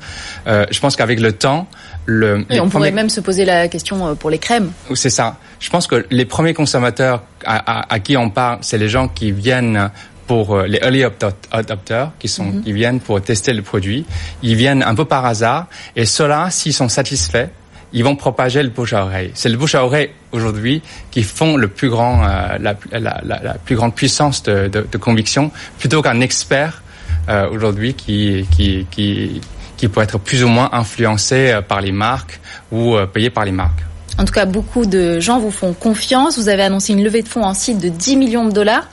euh, 0.47 0.65
Je 0.69 0.77
pense 0.81 0.97
qu'avec 0.97 1.21
le 1.21 1.31
temps, 1.31 1.65
le, 2.05 2.45
et 2.49 2.59
on 2.59 2.67
pourrait 2.67 2.91
même 2.91 3.07
se 3.07 3.21
poser 3.21 3.45
la 3.45 3.69
question 3.69 4.05
euh, 4.05 4.15
pour 4.15 4.29
les 4.29 4.37
crèmes. 4.37 4.71
C'est 4.95 5.09
ça. 5.09 5.37
Je 5.61 5.69
pense 5.69 5.87
que 5.87 6.05
les 6.09 6.25
premiers 6.25 6.53
consommateurs 6.53 7.23
à, 7.45 7.79
à, 7.79 7.93
à 7.93 7.99
qui 7.99 8.17
on 8.17 8.29
parle, 8.29 8.57
c'est 8.63 8.77
les 8.77 8.89
gens 8.89 9.07
qui 9.07 9.31
viennent 9.31 9.91
pour 10.31 10.61
les 10.61 10.79
early 10.81 11.03
adopters 11.51 12.11
qui 12.17 12.29
sont 12.29 12.61
qui 12.63 12.71
viennent 12.71 13.01
pour 13.01 13.21
tester 13.21 13.51
le 13.51 13.61
produit. 13.61 14.05
Ils 14.41 14.55
viennent 14.55 14.81
un 14.81 14.95
peu 14.95 15.03
par 15.03 15.25
hasard 15.25 15.67
et 15.97 16.05
ceux-là, 16.05 16.49
s'ils 16.51 16.73
sont 16.73 16.87
satisfaits, 16.87 17.49
ils 17.91 18.01
vont 18.05 18.15
propager 18.15 18.63
le 18.63 18.69
bouche 18.69 18.93
à 18.93 19.03
oreille. 19.03 19.31
C'est 19.33 19.49
le 19.49 19.57
bouche 19.57 19.75
à 19.75 19.83
oreille 19.83 20.11
aujourd'hui 20.31 20.81
qui 21.11 21.23
font 21.23 21.57
le 21.57 21.67
plus 21.67 21.89
grand, 21.89 22.23
euh, 22.23 22.57
la, 22.61 22.77
la, 22.93 23.19
la, 23.25 23.39
la, 23.43 23.53
plus 23.55 23.75
grande 23.75 23.93
puissance 23.93 24.41
de, 24.43 24.69
de, 24.69 24.87
de 24.89 24.97
conviction, 24.97 25.51
plutôt 25.77 26.01
qu'un 26.01 26.21
expert 26.21 26.81
euh, 27.27 27.49
aujourd'hui 27.49 27.93
qui, 27.93 28.47
qui, 28.51 28.87
qui, 28.89 29.41
qui 29.75 29.87
peut 29.89 30.01
être 30.01 30.17
plus 30.17 30.45
ou 30.45 30.47
moins 30.47 30.69
influencé 30.71 31.51
euh, 31.51 31.61
par 31.61 31.81
les 31.81 31.91
marques 31.91 32.39
ou 32.71 32.95
euh, 32.95 33.05
payé 33.05 33.29
par 33.29 33.43
les 33.43 33.51
marques. 33.51 33.83
En 34.17 34.25
tout 34.25 34.33
cas, 34.33 34.45
beaucoup 34.45 34.85
de 34.85 35.19
gens 35.19 35.39
vous 35.39 35.51
font 35.51 35.73
confiance. 35.73 36.37
Vous 36.37 36.49
avez 36.49 36.63
annoncé 36.63 36.93
une 36.93 37.03
levée 37.03 37.21
de 37.21 37.27
fonds 37.27 37.43
en 37.43 37.53
site 37.53 37.79
de 37.79 37.89
10 37.89 38.17
millions 38.17 38.45
de 38.45 38.51
dollars, 38.51 38.87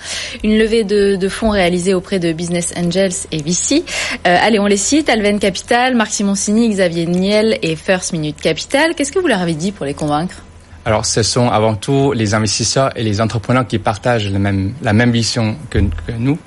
une 0.44 0.58
levée 0.58 0.84
de, 0.84 1.28
fonds 1.28 1.50
réalisée 1.50 1.94
auprès 1.94 2.18
de 2.18 2.32
Business 2.32 2.72
Angels 2.76 3.12
et 3.32 3.42
VC. 3.42 3.84
Euh, 4.26 4.36
allez, 4.40 4.58
on 4.58 4.66
les 4.66 4.76
cite 4.76 5.08
Alven 5.08 5.38
Capital, 5.38 5.94
Marc 5.94 6.10
Simoncini, 6.12 6.68
Xavier 6.68 7.06
Niel 7.06 7.58
et 7.62 7.76
First 7.76 8.12
Minute 8.12 8.40
Capital. 8.40 8.94
Qu'est-ce 8.94 9.12
que 9.12 9.18
vous 9.18 9.26
leur 9.26 9.40
avez 9.40 9.54
dit 9.54 9.72
pour 9.72 9.84
les 9.84 9.94
convaincre? 9.94 10.36
Alors, 10.84 11.04
ce 11.04 11.22
sont 11.22 11.50
avant 11.50 11.74
tout 11.74 12.12
les 12.12 12.32
investisseurs 12.32 12.90
et 12.96 13.02
les 13.02 13.20
entrepreneurs 13.20 13.66
qui 13.66 13.78
partagent 13.78 14.30
la 14.30 14.38
même, 14.38 15.10
vision 15.10 15.56
que, 15.68 15.78
que 15.78 16.12
nous. 16.18 16.38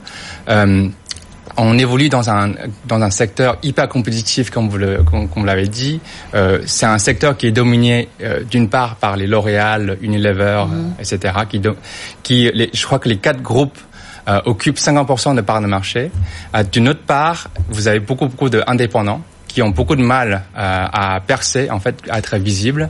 Euh, 0.49 0.87
on 1.57 1.77
évolue 1.77 2.09
dans 2.09 2.29
un 2.29 2.53
dans 2.85 3.01
un 3.01 3.09
secteur 3.09 3.57
hyper 3.63 3.87
compétitif 3.89 4.49
comme 4.49 4.69
vous 4.69 4.77
le 4.77 5.03
comme, 5.03 5.27
comme 5.27 5.45
l'avez 5.45 5.67
dit. 5.67 5.99
Euh, 6.33 6.61
c'est 6.65 6.85
un 6.85 6.97
secteur 6.97 7.37
qui 7.37 7.47
est 7.47 7.51
dominé 7.51 8.09
euh, 8.21 8.43
d'une 8.43 8.69
part 8.69 8.95
par 8.95 9.17
les 9.17 9.27
L'Oréal, 9.27 9.97
Unilever, 10.01 10.65
mmh. 10.67 10.93
etc. 10.99 11.33
Qui 11.49 11.61
qui 12.23 12.49
les, 12.53 12.69
je 12.73 12.85
crois 12.85 12.99
que 12.99 13.09
les 13.09 13.17
quatre 13.17 13.41
groupes 13.41 13.77
euh, 14.27 14.39
occupent 14.45 14.77
50% 14.77 15.35
de 15.35 15.41
parts 15.41 15.61
de 15.61 15.67
marché. 15.67 16.11
Euh, 16.55 16.63
d'une 16.63 16.89
autre 16.89 17.01
part, 17.01 17.49
vous 17.69 17.87
avez 17.87 17.99
beaucoup 17.99 18.27
beaucoup 18.27 18.49
d'indépendants 18.49 19.21
qui 19.51 19.61
ont 19.61 19.69
beaucoup 19.69 19.95
de 19.95 20.03
mal 20.03 20.43
euh, 20.57 20.85
à 20.91 21.21
percer, 21.25 21.69
en 21.69 21.79
fait, 21.79 21.95
à 22.09 22.19
être 22.19 22.37
visibles. 22.37 22.89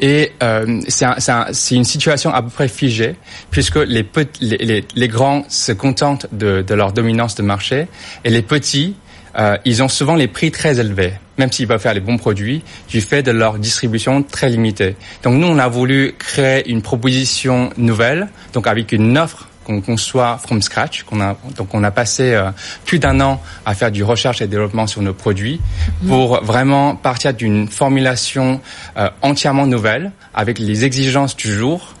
Et 0.00 0.32
euh, 0.42 0.80
c'est 0.88 1.04
un, 1.04 1.16
un, 1.28 1.46
une 1.70 1.84
situation 1.84 2.32
à 2.32 2.42
peu 2.42 2.50
près 2.50 2.68
figée, 2.68 3.16
puisque 3.50 3.76
les, 3.76 4.06
les, 4.40 5.08
grands 5.08 5.44
se 5.48 5.72
contentent 5.72 6.26
de, 6.32 6.62
de, 6.62 6.74
leur 6.74 6.92
dominance 6.92 7.34
de 7.34 7.42
marché, 7.42 7.88
et 8.24 8.30
les 8.30 8.42
petits 8.42 8.96
euh, 9.38 9.56
ils 9.64 9.82
ont 9.82 9.88
souvent 9.88 10.16
les 10.16 10.26
prix 10.26 10.50
très 10.50 10.80
élevés, 10.80 11.12
même 11.36 11.52
s'ils 11.52 11.68
peuvent 11.68 11.80
faire 11.80 11.94
les 11.94 12.00
bons 12.00 12.16
produits, 12.16 12.62
du 12.88 13.00
fait 13.00 13.22
de 13.22 13.30
leur 13.30 13.58
distribution 13.58 14.22
très 14.22 14.48
limitée. 14.48 14.96
Donc 15.22 15.34
nous, 15.34 15.46
on 15.46 15.58
a 15.58 15.68
voulu 15.68 16.14
créer 16.18 16.68
une 16.68 16.82
proposition 16.82 17.70
nouvelle, 17.76 18.28
donc 18.52 18.66
avec 18.66 18.90
une 18.92 19.16
offre 19.16 19.48
qu'on 19.68 19.82
conçoit 19.82 20.38
from 20.38 20.62
scratch. 20.62 21.02
Qu'on 21.02 21.20
a, 21.20 21.36
donc 21.56 21.74
on 21.74 21.84
a 21.84 21.90
passé 21.90 22.32
euh, 22.32 22.50
plus 22.86 22.98
d'un 22.98 23.20
an 23.20 23.40
à 23.66 23.74
faire 23.74 23.92
du 23.92 24.02
recherche 24.02 24.40
et 24.40 24.46
développement 24.46 24.86
sur 24.86 25.02
nos 25.02 25.12
produits 25.12 25.60
pour 26.08 26.42
vraiment 26.42 26.96
partir 26.96 27.34
d'une 27.34 27.68
formulation 27.68 28.60
euh, 28.96 29.10
entièrement 29.20 29.66
nouvelle 29.66 30.12
avec 30.34 30.58
les 30.58 30.84
exigences 30.84 31.36
du 31.36 31.52
jour. 31.52 31.94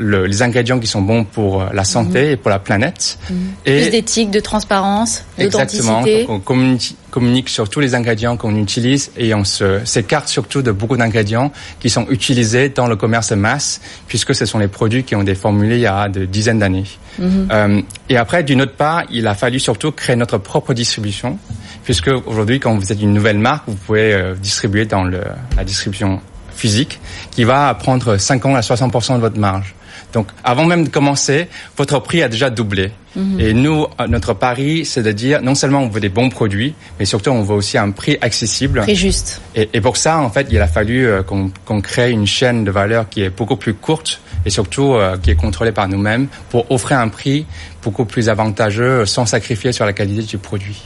Euh, 0.00 0.02
le, 0.02 0.26
les 0.26 0.42
ingrédients 0.42 0.78
qui 0.78 0.86
sont 0.86 1.02
bons 1.02 1.24
pour 1.24 1.64
la 1.72 1.84
santé 1.84 2.32
et 2.32 2.36
pour 2.36 2.50
la 2.50 2.58
planète. 2.58 3.18
Plus 3.64 3.90
d'éthique, 3.90 4.30
de 4.30 4.40
transparence, 4.40 5.24
Exactement. 5.38 6.00
d'authenticité. 6.00 6.26
On 6.28 6.40
communique, 6.40 6.96
communique 7.10 7.48
sur 7.48 7.68
tous 7.68 7.80
les 7.80 7.94
ingrédients 7.94 8.36
qu'on 8.36 8.56
utilise 8.56 9.10
et 9.16 9.34
on 9.34 9.44
se 9.44 9.84
s'écarte 9.84 10.28
surtout 10.28 10.62
de 10.62 10.72
beaucoup 10.72 10.96
d'ingrédients 10.96 11.52
qui 11.80 11.90
sont 11.90 12.06
utilisés 12.08 12.68
dans 12.68 12.86
le 12.86 12.96
commerce 12.96 13.30
de 13.30 13.36
masse 13.36 13.80
puisque 14.08 14.34
ce 14.34 14.46
sont 14.46 14.58
les 14.58 14.68
produits 14.68 15.04
qui 15.04 15.14
ont 15.14 15.22
été 15.22 15.34
formulés 15.34 15.76
il 15.76 15.82
y 15.82 15.86
a 15.86 16.08
de 16.08 16.24
dizaines 16.24 16.58
d'années. 16.58 16.84
Euh, 17.20 17.82
et 18.08 18.16
après, 18.16 18.42
d'une 18.42 18.62
autre 18.62 18.74
part, 18.74 19.04
il 19.10 19.26
a 19.26 19.34
fallu 19.34 19.60
surtout 19.60 19.92
créer 19.92 20.16
notre 20.16 20.38
propre 20.38 20.72
distribution 20.74 21.38
puisque 21.84 22.10
aujourd'hui, 22.26 22.60
quand 22.60 22.76
vous 22.76 22.92
êtes 22.92 23.00
une 23.00 23.12
nouvelle 23.12 23.38
marque, 23.38 23.64
vous 23.66 23.74
pouvez 23.74 24.12
euh, 24.14 24.34
distribuer 24.34 24.86
dans 24.86 25.04
le, 25.04 25.20
la 25.56 25.64
distribution 25.64 26.20
physique 26.54 27.00
qui 27.30 27.44
va 27.44 27.74
prendre 27.74 28.16
50 28.16 28.56
à 28.56 28.60
60% 28.60 29.16
de 29.16 29.20
votre 29.20 29.38
marge. 29.38 29.74
Donc, 30.12 30.28
avant 30.44 30.64
même 30.64 30.84
de 30.84 30.88
commencer, 30.88 31.48
votre 31.76 31.98
prix 32.00 32.22
a 32.22 32.28
déjà 32.28 32.50
doublé. 32.50 32.92
Et 33.38 33.52
nous, 33.52 33.86
notre 34.08 34.32
pari, 34.32 34.86
c'est 34.86 35.02
de 35.02 35.12
dire, 35.12 35.42
non 35.42 35.54
seulement 35.54 35.80
on 35.80 35.88
veut 35.88 36.00
des 36.00 36.08
bons 36.08 36.30
produits, 36.30 36.74
mais 36.98 37.04
surtout 37.04 37.28
on 37.28 37.42
veut 37.42 37.54
aussi 37.54 37.76
un 37.76 37.90
prix 37.90 38.16
accessible. 38.22 38.80
Prix 38.80 38.96
juste. 38.96 39.42
Et, 39.54 39.68
et 39.74 39.80
pour 39.82 39.98
ça, 39.98 40.18
en 40.18 40.30
fait, 40.30 40.46
il 40.50 40.58
a 40.60 40.66
fallu 40.66 41.06
euh, 41.06 41.22
qu'on 41.22 41.50
qu'on 41.66 41.82
crée 41.82 42.10
une 42.10 42.26
chaîne 42.26 42.64
de 42.64 42.70
valeur 42.70 43.08
qui 43.10 43.22
est 43.22 43.28
beaucoup 43.28 43.56
plus 43.56 43.74
courte 43.74 44.20
et 44.46 44.50
surtout 44.50 44.94
euh, 44.94 45.18
qui 45.18 45.30
est 45.30 45.34
contrôlée 45.34 45.72
par 45.72 45.88
nous-mêmes 45.88 46.28
pour 46.48 46.70
offrir 46.70 46.98
un 47.00 47.08
prix 47.08 47.44
beaucoup 47.82 48.06
plus 48.06 48.30
avantageux 48.30 49.04
sans 49.04 49.26
sacrifier 49.26 49.72
sur 49.72 49.84
la 49.84 49.92
qualité 49.92 50.22
du 50.22 50.38
produit. 50.38 50.80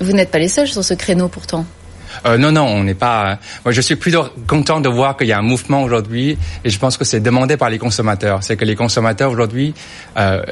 Vous 0.00 0.12
n'êtes 0.12 0.30
pas 0.30 0.38
les 0.38 0.48
seuls 0.48 0.68
sur 0.68 0.84
ce 0.84 0.94
créneau 0.94 1.28
pourtant. 1.28 1.64
Euh, 2.26 2.38
non, 2.38 2.52
non, 2.52 2.64
on 2.64 2.84
n'est 2.84 2.94
pas. 2.94 3.38
Moi, 3.64 3.72
je 3.72 3.80
suis 3.80 3.96
plutôt 3.96 4.24
content 4.46 4.80
de 4.80 4.88
voir 4.88 5.16
qu'il 5.16 5.28
y 5.28 5.32
a 5.32 5.38
un 5.38 5.42
mouvement 5.42 5.82
aujourd'hui, 5.82 6.38
et 6.64 6.70
je 6.70 6.78
pense 6.78 6.96
que 6.96 7.04
c'est 7.04 7.20
demandé 7.20 7.56
par 7.56 7.70
les 7.70 7.78
consommateurs. 7.78 8.42
C'est 8.42 8.56
que 8.56 8.64
les 8.64 8.76
consommateurs 8.76 9.30
aujourd'hui, 9.30 9.74
euh, 10.16 10.42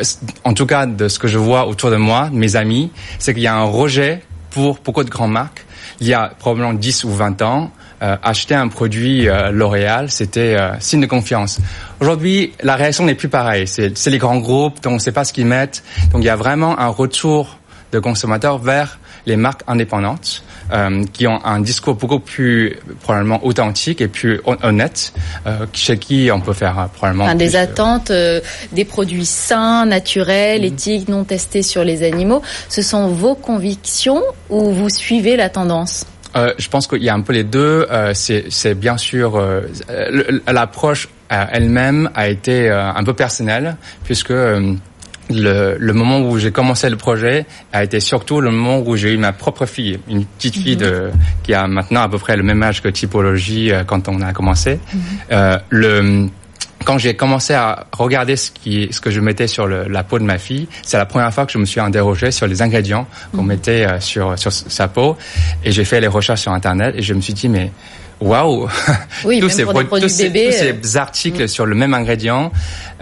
en 0.44 0.54
tout 0.54 0.66
cas 0.66 0.86
de 0.86 1.08
ce 1.08 1.18
que 1.18 1.28
je 1.28 1.38
vois 1.38 1.66
autour 1.66 1.90
de 1.90 1.96
moi, 1.96 2.28
de 2.30 2.36
mes 2.36 2.56
amis, 2.56 2.90
c'est 3.18 3.34
qu'il 3.34 3.42
y 3.42 3.46
a 3.46 3.54
un 3.54 3.64
rejet 3.64 4.22
pour 4.50 4.78
beaucoup 4.84 5.04
de 5.04 5.10
grandes 5.10 5.32
marques. 5.32 5.64
Il 6.00 6.06
y 6.06 6.14
a 6.14 6.32
probablement 6.38 6.72
10 6.72 7.04
ou 7.04 7.10
20 7.10 7.42
ans, 7.42 7.70
euh, 8.02 8.16
acheter 8.22 8.54
un 8.54 8.68
produit 8.68 9.28
euh, 9.28 9.50
L'Oréal, 9.50 10.10
c'était 10.10 10.56
euh, 10.58 10.72
signe 10.80 11.02
de 11.02 11.06
confiance. 11.06 11.60
Aujourd'hui, 12.00 12.54
la 12.62 12.76
réaction 12.76 13.04
n'est 13.04 13.14
plus 13.14 13.28
pareille. 13.28 13.68
C'est 13.68 13.96
c'est 13.98 14.08
les 14.08 14.16
grands 14.16 14.38
groupes, 14.38 14.80
donc 14.82 14.92
on 14.92 14.94
ne 14.94 15.00
sait 15.00 15.12
pas 15.12 15.24
ce 15.24 15.34
qu'ils 15.34 15.44
mettent. 15.44 15.82
Donc 16.12 16.22
il 16.22 16.26
y 16.26 16.30
a 16.30 16.36
vraiment 16.36 16.78
un 16.78 16.88
retour 16.88 17.58
de 17.92 17.98
consommateurs 17.98 18.56
vers 18.58 18.98
les 19.30 19.36
marques 19.36 19.62
indépendantes 19.66 20.42
euh, 20.72 21.04
qui 21.12 21.26
ont 21.26 21.40
un 21.44 21.60
discours 21.60 21.94
beaucoup 21.94 22.20
plus 22.20 22.76
probablement 23.02 23.44
authentique 23.44 24.00
et 24.00 24.08
plus 24.08 24.40
hon- 24.44 24.56
honnête, 24.62 25.12
euh, 25.46 25.66
chez 25.72 25.96
qui 25.98 26.30
on 26.32 26.40
peut 26.40 26.52
faire 26.52 26.78
euh, 26.78 26.84
probablement 26.92 27.24
Enfin, 27.24 27.34
des 27.34 27.56
attentes, 27.56 28.12
des 28.72 28.84
produits 28.84 29.24
sains, 29.26 29.86
naturels, 29.86 30.64
éthiques, 30.64 31.08
non 31.08 31.24
testés 31.24 31.62
sur 31.62 31.84
les 31.84 32.02
animaux. 32.02 32.42
Ce 32.68 32.82
sont 32.82 33.08
vos 33.08 33.34
convictions 33.34 34.22
ou 34.48 34.70
vous 34.72 34.90
suivez 34.90 35.36
la 35.36 35.48
tendance? 35.48 36.04
Euh, 36.36 36.52
je 36.58 36.68
pense 36.68 36.86
qu'il 36.86 37.02
y 37.02 37.08
a 37.08 37.14
un 37.14 37.22
peu 37.22 37.32
les 37.32 37.42
deux. 37.44 37.86
Euh, 37.90 38.12
c'est, 38.14 38.74
bien 38.74 38.96
sûr 38.96 39.36
euh, 39.36 39.62
l'approche 40.46 41.08
elle-même 41.28 42.10
a 42.14 42.28
été 42.28 42.68
un 42.70 43.04
peu 43.04 43.14
personnelle 43.14 43.76
puisque 44.04 44.32
le, 45.30 45.76
le 45.78 45.92
moment 45.92 46.20
où 46.20 46.38
j'ai 46.38 46.50
commencé 46.50 46.90
le 46.90 46.96
projet 46.96 47.46
a 47.72 47.84
été 47.84 48.00
surtout 48.00 48.40
le 48.40 48.50
moment 48.50 48.80
où 48.80 48.96
j'ai 48.96 49.12
eu 49.12 49.16
ma 49.16 49.32
propre 49.32 49.64
fille, 49.66 49.98
une 50.08 50.24
petite 50.24 50.56
fille 50.56 50.76
de, 50.76 51.10
qui 51.42 51.54
a 51.54 51.66
maintenant 51.66 52.02
à 52.02 52.08
peu 52.08 52.18
près 52.18 52.36
le 52.36 52.42
même 52.42 52.62
âge 52.62 52.82
que 52.82 52.88
Typologie 52.88 53.72
euh, 53.72 53.84
quand 53.84 54.08
on 54.08 54.20
a 54.20 54.32
commencé. 54.32 54.80
Euh, 55.32 55.58
le 55.70 56.28
quand 56.86 56.96
j'ai 56.96 57.14
commencé 57.14 57.52
à 57.52 57.86
regarder 57.92 58.36
ce 58.36 58.50
qui, 58.50 58.88
ce 58.90 59.02
que 59.02 59.10
je 59.10 59.20
mettais 59.20 59.46
sur 59.46 59.66
le- 59.66 59.84
la 59.86 60.02
peau 60.02 60.18
de 60.18 60.24
ma 60.24 60.38
fille, 60.38 60.66
c'est 60.82 60.96
la 60.96 61.04
première 61.04 61.30
fois 61.32 61.44
que 61.44 61.52
je 61.52 61.58
me 61.58 61.66
suis 61.66 61.78
interrogé 61.78 62.30
sur 62.30 62.46
les 62.46 62.62
ingrédients 62.62 63.06
qu'on 63.36 63.42
mettait 63.42 63.84
euh, 63.86 64.00
sur 64.00 64.38
sur 64.38 64.50
sa 64.50 64.88
peau, 64.88 65.14
et 65.62 65.72
j'ai 65.72 65.84
fait 65.84 66.00
les 66.00 66.06
recherches 66.06 66.40
sur 66.40 66.52
internet 66.52 66.94
et 66.96 67.02
je 67.02 67.12
me 67.12 67.20
suis 67.20 67.34
dit 67.34 67.50
mais 67.50 67.70
waouh 68.20 68.68
Oui, 69.24 69.40
tous 69.40 69.48
ces, 69.48 69.64
tous 69.64 70.08
ces- 70.08 70.30
tous 70.30 70.38
euh, 70.38 70.72
ces 70.82 70.96
articles 70.96 71.48
sur 71.48 71.66
le 71.66 71.74
même 71.74 71.94
ingrédient, 71.94 72.52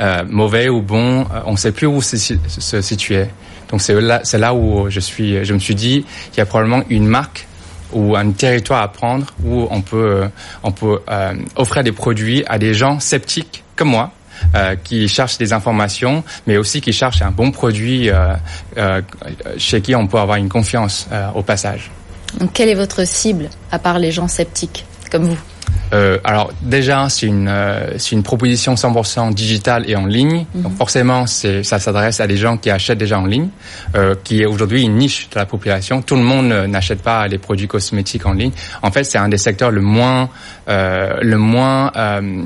euh, 0.01 0.25
mauvais 0.29 0.69
ou 0.69 0.81
bon, 0.83 1.23
euh, 1.23 1.41
on 1.47 1.57
sait 1.57 1.73
plus 1.73 1.87
où 1.87 2.01
se, 2.03 2.17
si- 2.17 2.39
se 2.47 2.81
situer. 2.81 3.27
Donc 3.71 3.83
c'est 3.83 4.01
là, 4.01 4.21
c'est 4.25 4.39
là 4.39 4.55
où 4.55 4.89
je 4.89 5.01
suis, 5.01 5.45
je 5.45 5.53
me 5.55 5.59
suis 5.59 5.75
dit, 5.75 6.05
il 6.33 6.39
y 6.39 6.41
a 6.41 6.47
probablement 6.47 6.83
une 6.89 7.07
marque 7.07 7.47
ou 7.93 8.17
un 8.17 8.31
territoire 8.33 8.83
à 8.83 8.89
prendre 8.93 9.27
où 9.45 9.67
on 9.71 9.81
peut, 9.81 10.29
on 10.63 10.73
peut 10.73 11.01
euh, 11.11 11.35
offrir 11.57 11.83
des 11.85 11.93
produits 11.93 12.45
à 12.47 12.59
des 12.59 12.75
gens 12.75 13.01
sceptiques 13.01 13.65
comme 13.77 13.89
moi. 13.91 14.11
euh, 14.55 14.77
qui 14.85 15.09
cherchent 15.09 15.37
des 15.37 15.53
informations, 15.53 16.23
mais 16.47 16.59
aussi 16.59 16.81
qui 16.81 16.93
cherchent 16.93 17.23
un 17.23 17.33
bon 17.33 17.51
produit 17.51 18.09
chez 19.57 19.81
qui 19.81 19.95
on 19.97 20.07
peut 20.07 20.19
avoir 20.19 20.37
une 20.39 20.49
confiance 20.49 21.09
au 21.35 21.43
passage. 21.43 21.91
Donc, 22.39 22.53
Quelle 22.53 22.69
est 22.69 22.75
votre 22.77 23.05
cible, 23.07 23.49
à 23.73 23.79
part 23.81 23.99
les 23.99 24.13
gens 24.13 24.29
sceptiques? 24.29 24.85
Comme 25.11 25.25
vous 25.25 25.39
Euh, 25.95 26.19
alors 26.23 26.53
déjà, 26.61 27.09
c'est 27.09 27.27
une 27.27 27.49
euh, 27.49 27.97
c'est 27.97 28.13
une 28.13 28.23
proposition 28.23 28.75
100% 28.75 29.33
digitale 29.33 29.89
et 29.89 29.97
en 29.97 30.05
ligne. 30.05 30.45
Donc 30.55 30.77
forcément, 30.77 31.27
c'est 31.27 31.63
ça 31.63 31.79
s'adresse 31.79 32.21
à 32.21 32.27
des 32.27 32.37
gens 32.37 32.59
qui 32.59 32.71
achètent 32.71 32.99
déjà 32.99 33.19
en 33.19 33.25
ligne, 33.25 33.49
euh, 33.95 34.15
qui 34.23 34.43
est 34.43 34.47
aujourd'hui 34.47 34.83
une 34.83 34.97
niche 34.97 35.29
de 35.31 35.39
la 35.39 35.47
population. 35.47 36.03
Tout 36.03 36.17
le 36.17 36.23
monde 36.23 36.53
euh, 36.53 36.67
n'achète 36.67 37.03
pas 37.03 37.27
les 37.27 37.39
produits 37.39 37.69
cosmétiques 37.69 38.27
en 38.27 38.35
ligne. 38.35 38.53
En 38.83 38.91
fait, 38.91 39.05
c'est 39.05 39.19
un 39.19 39.29
des 39.31 39.39
secteurs 39.39 39.71
le 39.71 39.81
moins 39.81 40.29
euh, 40.69 41.19
le 41.23 41.39
moins 41.39 41.91
euh, 41.97 42.45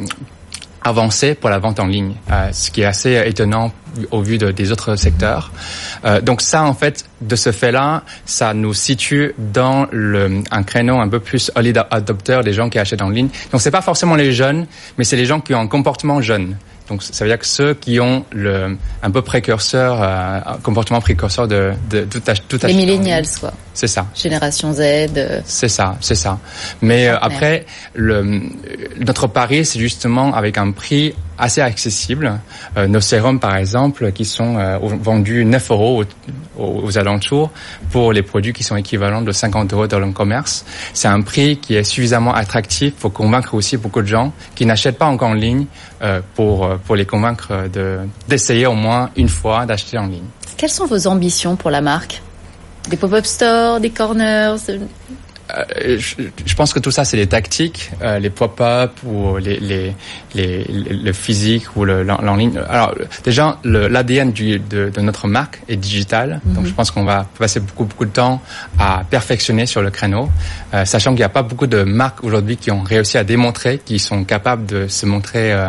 avancé 0.85 1.35
pour 1.35 1.51
la 1.51 1.59
vente 1.59 1.81
en 1.81 1.87
ligne, 1.87 2.15
euh, 2.31 2.49
ce 2.53 2.71
qui 2.71 2.83
est 2.83 2.85
assez 2.87 3.21
étonnant 3.27 3.73
au 4.11 4.23
vu 4.23 4.39
de- 4.39 4.51
des 4.53 4.73
autres 4.73 4.97
secteurs. 4.97 5.53
Euh, 6.05 6.21
donc 6.21 6.41
ça, 6.41 6.63
en 6.65 6.75
fait, 6.75 7.05
de 7.21 7.37
ce 7.37 7.53
fait-là, 7.53 8.03
ça 8.25 8.55
nous 8.55 8.73
situe 8.75 9.35
dans 9.39 9.87
le, 9.93 10.43
un 10.51 10.63
créneau 10.63 10.99
un 10.99 11.09
peu 11.09 11.21
plus 11.21 11.51
early 11.57 11.73
adopter 11.91 12.41
des 12.43 12.53
gens 12.55 12.69
qui 12.71 12.79
achètent 12.79 13.03
en 13.03 13.11
ligne. 13.11 13.29
Donc 13.51 13.61
c'est 13.61 13.71
pas 13.71 13.83
forcément 13.83 14.15
les 14.17 14.33
jeunes, 14.33 14.67
mais 14.97 15.05
c'est 15.05 15.17
les 15.17 15.27
gens 15.27 15.41
qui 15.41 15.55
ont 15.55 15.61
un 15.61 15.67
comportement 15.69 16.21
jeune. 16.23 16.57
Donc 16.89 17.03
ça 17.03 17.25
veut 17.25 17.31
dire 17.31 17.39
que 17.39 17.47
ceux 17.47 17.75
qui 17.75 18.01
ont 18.01 18.25
le 18.33 18.77
un 19.03 19.11
peu 19.11 19.23
précurseur, 19.23 20.03
euh, 20.03 20.41
un 20.45 20.59
comportement 20.63 21.01
précurseur 21.01 21.47
de, 21.49 21.73
de 21.91 22.05
tout, 22.05 22.21
ach- 22.27 22.43
tout 22.49 22.59
Les 22.65 22.75
millennials, 22.75 23.27
quoi. 23.41 23.53
C'est 23.75 23.87
ça. 23.87 24.07
Génération 24.15 24.73
Z. 24.73 24.81
euh, 24.81 25.41
C'est 25.45 25.69
ça, 25.69 25.97
c'est 26.01 26.15
ça. 26.15 26.39
Mais 26.83 27.09
euh, 27.09 27.17
après, 27.21 27.65
le, 27.95 28.43
notre 28.99 29.27
pari, 29.29 29.65
c'est 29.65 29.79
justement 29.79 30.35
avec 30.35 30.59
un 30.59 30.73
prix 30.73 31.15
assez 31.39 31.61
accessible. 31.61 32.39
Euh, 32.77 32.87
nos 32.87 33.01
sérums, 33.01 33.41
par 33.41 33.57
exemple, 33.57 34.13
qui 34.13 34.25
sont 34.25 34.57
euh, 34.59 34.79
vendus 34.81 35.45
9 35.45 35.71
euros 35.71 36.05
aux, 36.59 36.99
alentours 36.99 37.51
pour 37.91 38.13
les 38.13 38.23
produits 38.23 38.53
qui 38.53 38.63
sont 38.63 38.77
équivalents 38.77 39.23
de 39.23 39.33
50 39.33 39.73
euros 39.73 39.87
dans 39.87 39.99
le 39.99 40.13
commerce. 40.13 40.65
C'est 40.93 41.09
un 41.09 41.23
prix 41.23 41.57
qui 41.59 41.75
est 41.75 41.85
suffisamment 41.85 42.35
attractif 42.35 42.95
pour 42.95 43.13
convaincre 43.13 43.55
aussi 43.55 43.77
beaucoup 43.77 44.03
de 44.03 44.07
gens 44.07 44.33
qui 44.55 44.67
n'achètent 44.67 44.99
pas 44.99 45.07
encore 45.07 45.31
en 45.31 45.35
ligne 45.35 45.67
euh, 46.03 46.21
pour, 46.35 46.65
euh, 46.65 46.77
pour 46.85 46.97
les 46.97 47.07
convaincre 47.07 47.69
de 47.73 48.01
d'essayer 48.29 48.67
au 48.67 48.75
moins 48.75 49.11
une 49.17 49.29
fois 49.29 49.67
d'acheter 49.67 49.99
en 49.99 50.07
ligne. 50.07 50.27
Quelles 50.57 50.71
sont 50.71 50.87
vos 50.87 51.07
ambitions 51.07 51.57
pour 51.57 51.71
la 51.71 51.81
marque? 51.81 52.23
Des 52.89 52.97
pop-up 52.97 53.25
stores, 53.25 53.81
des 53.81 53.91
corners 53.91 54.57
Euh, 54.69 54.79
je, 55.79 56.15
je 56.45 56.55
pense 56.55 56.73
que 56.73 56.79
tout 56.79 56.91
ça, 56.91 57.05
c'est 57.05 57.17
des 57.17 57.27
tactiques, 57.27 57.91
euh, 58.03 58.19
les 58.19 58.31
pop-up 58.31 58.93
ou 59.05 59.37
les, 59.37 59.59
les, 59.61 59.95
les, 60.35 60.65
le 60.65 61.13
physique 61.13 61.77
ou 61.77 61.85
le, 61.85 62.03
l'en 62.03 62.17
en 62.17 62.37
ligne. 62.37 62.59
Alors, 62.69 62.95
déjà, 63.25 63.59
l'ADN 63.65 64.33
de, 64.33 64.91
de 64.91 65.01
notre 65.01 65.29
marque 65.29 65.61
est 65.69 65.77
digital, 65.77 66.41
donc 66.45 66.67
je 66.67 66.73
pense 66.73 66.91
qu'on 66.91 67.05
va 67.05 67.27
passer 67.39 67.61
beaucoup, 67.61 67.85
beaucoup 67.85 68.05
de 68.05 68.11
temps 68.11 68.41
à 68.79 69.03
perfectionner 69.09 69.67
sur 69.67 69.83
le 69.83 69.91
créneau, 69.91 70.29
euh, 70.75 70.85
sachant 70.85 71.11
qu'il 71.11 71.19
n'y 71.19 71.25
a 71.25 71.29
pas 71.29 71.43
beaucoup 71.43 71.67
de 71.67 71.83
marques 71.83 72.25
aujourd'hui 72.25 72.57
qui 72.57 72.71
ont 72.71 72.83
réussi 72.83 73.19
à 73.19 73.25
démontrer 73.25 73.79
qu'ils 73.85 74.01
sont 74.01 74.25
capables 74.25 74.67
de 74.67 74.87
se 74.89 75.07
montrer, 75.07 75.53
euh, 75.53 75.69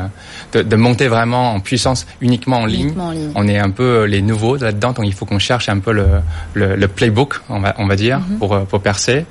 de, 0.54 0.62
de 0.62 0.76
monter 0.76 1.08
vraiment 1.08 1.54
en 1.54 1.60
puissance 1.60 2.06
uniquement 2.22 2.62
en 2.62 2.66
ligne. 2.66 2.88
Uniquement 2.88 3.08
en 3.08 3.12
ligne. 3.12 3.32
On 3.36 3.48
est 3.48 3.60
un 3.60 3.70
peu 3.70 4.06
les 4.06 4.22
nouveaux 4.22 4.56
là-dedans, 4.58 4.92
donc 4.94 5.06
il 5.06 5.14
faut 5.14 5.26
qu'on 5.26 5.40
cherche 5.40 5.70
un 5.70 5.80
peu 5.80 5.92
le, 5.92 6.08
le, 6.54 6.76
le 6.76 6.88
playbook, 6.88 7.42
on 7.50 7.60
va, 7.60 7.74
on 7.78 7.88
va 7.88 7.96
dire, 7.96 8.22
pour, 8.40 8.54
euh, 8.54 8.62
pour 8.62 8.82
percer. 8.82 9.26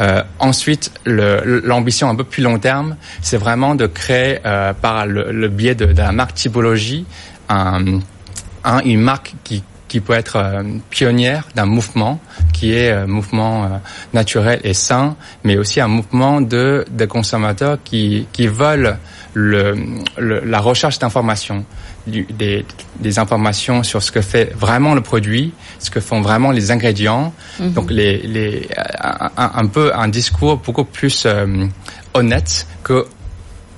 Euh, 0.00 0.22
ensuite, 0.38 0.90
l'ambition 1.06 2.08
un 2.10 2.14
peu 2.14 2.24
plus 2.24 2.42
long 2.42 2.58
terme, 2.58 2.96
c'est 3.22 3.38
vraiment 3.38 3.74
de 3.74 3.86
créer 3.86 4.38
euh, 4.44 4.72
par 4.74 5.06
le, 5.06 5.48
biais 5.48 5.74
de, 5.74 5.86
la 5.86 6.12
marque 6.12 6.34
typologie 6.34 7.06
un, 7.48 8.00
un- 8.64 8.80
une 8.84 9.00
marque 9.00 9.34
qui 9.44 9.62
qui 9.88 10.00
peut 10.00 10.14
être 10.14 10.36
euh, 10.36 10.62
pionnière 10.90 11.48
d'un 11.54 11.66
mouvement 11.66 12.20
qui 12.52 12.72
est 12.72 12.90
un 12.90 13.06
mouvement 13.06 13.80
naturel 14.14 14.60
et 14.64 14.72
sain, 14.72 15.14
mais 15.44 15.58
aussi 15.58 15.80
un 15.80 15.88
mouvement 15.88 16.40
de, 16.40 16.86
de 16.90 17.04
consommateurs 17.04 17.78
qui, 17.84 18.26
qui 18.32 18.46
veulent 18.46 18.96
le, 19.34 19.74
la 20.16 20.60
recherche 20.60 20.98
d'informations, 20.98 21.66
des, 22.06 22.64
des, 22.98 23.18
informations 23.18 23.82
sur 23.82 24.02
ce 24.02 24.10
que 24.10 24.22
fait 24.22 24.54
vraiment 24.54 24.94
le 24.94 25.02
produit, 25.02 25.52
ce 25.78 25.90
que 25.90 26.00
font 26.00 26.22
vraiment 26.22 26.50
les 26.50 26.70
ingrédients. 26.70 27.34
Mhm. 27.60 27.72
Donc 27.74 27.90
les, 27.90 28.18
les 28.18 28.68
un, 28.98 29.30
un, 29.36 29.66
peu 29.66 29.94
un 29.94 30.08
discours 30.08 30.56
beaucoup 30.56 30.84
plus 30.84 31.26
honnête 32.14 32.66
que 32.82 33.06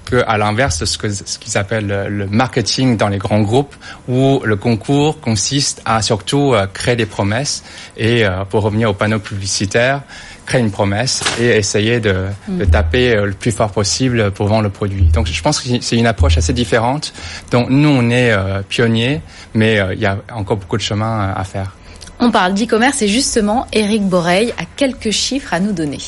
que 0.08 0.24
à 0.26 0.38
l'inverse 0.38 0.78
de 0.80 0.84
ce 0.86 0.98
qu'ils 1.38 1.58
appellent 1.58 2.06
le, 2.08 2.26
marketing 2.26 2.96
dans 2.96 3.08
les 3.08 3.18
grands 3.18 3.40
groupes, 3.40 3.74
où 4.08 4.40
le 4.44 4.56
concours 4.56 5.20
consiste 5.20 5.82
à 5.84 6.00
surtout 6.02 6.54
euh, 6.54 6.66
créer 6.72 6.96
des 6.96 7.06
promesses 7.06 7.62
et 7.96 8.24
euh, 8.24 8.44
pour 8.44 8.62
revenir 8.62 8.90
au 8.90 8.94
panneau 8.94 9.18
publicitaire, 9.18 10.02
créer 10.46 10.60
une 10.60 10.70
promesse 10.70 11.22
et 11.38 11.48
essayer 11.48 12.00
de, 12.00 12.26
de, 12.48 12.64
mm. 12.64 12.70
taper 12.70 13.14
euh, 13.14 13.26
le 13.26 13.32
plus 13.32 13.52
fort 13.52 13.70
possible 13.70 14.30
pour 14.30 14.46
vendre 14.46 14.62
le 14.62 14.70
produit. 14.70 15.04
Donc 15.12 15.26
je 15.26 15.42
pense 15.42 15.60
que 15.60 15.68
c'est 15.80 15.96
une 15.96 16.06
approche 16.06 16.38
assez 16.38 16.52
différente. 16.54 17.12
Donc 17.50 17.68
nous 17.68 17.90
on 17.90 18.10
est 18.10 18.34
pionniers, 18.68 19.20
mais 19.54 19.80
il 19.92 20.00
y 20.00 20.06
a 20.06 20.18
encore 20.32 20.56
beaucoup 20.56 20.76
de 20.76 20.82
chemin 20.82 21.32
à 21.36 21.44
faire. 21.44 21.74
On 22.20 22.30
parle 22.30 22.54
d'e-commerce 22.54 23.02
et 23.02 23.08
justement, 23.08 23.66
Eric 23.72 24.02
Boreil 24.02 24.52
a 24.58 24.64
quelques 24.76 25.10
chiffres 25.12 25.54
à 25.54 25.60
nous 25.60 25.72
donner. 25.72 25.98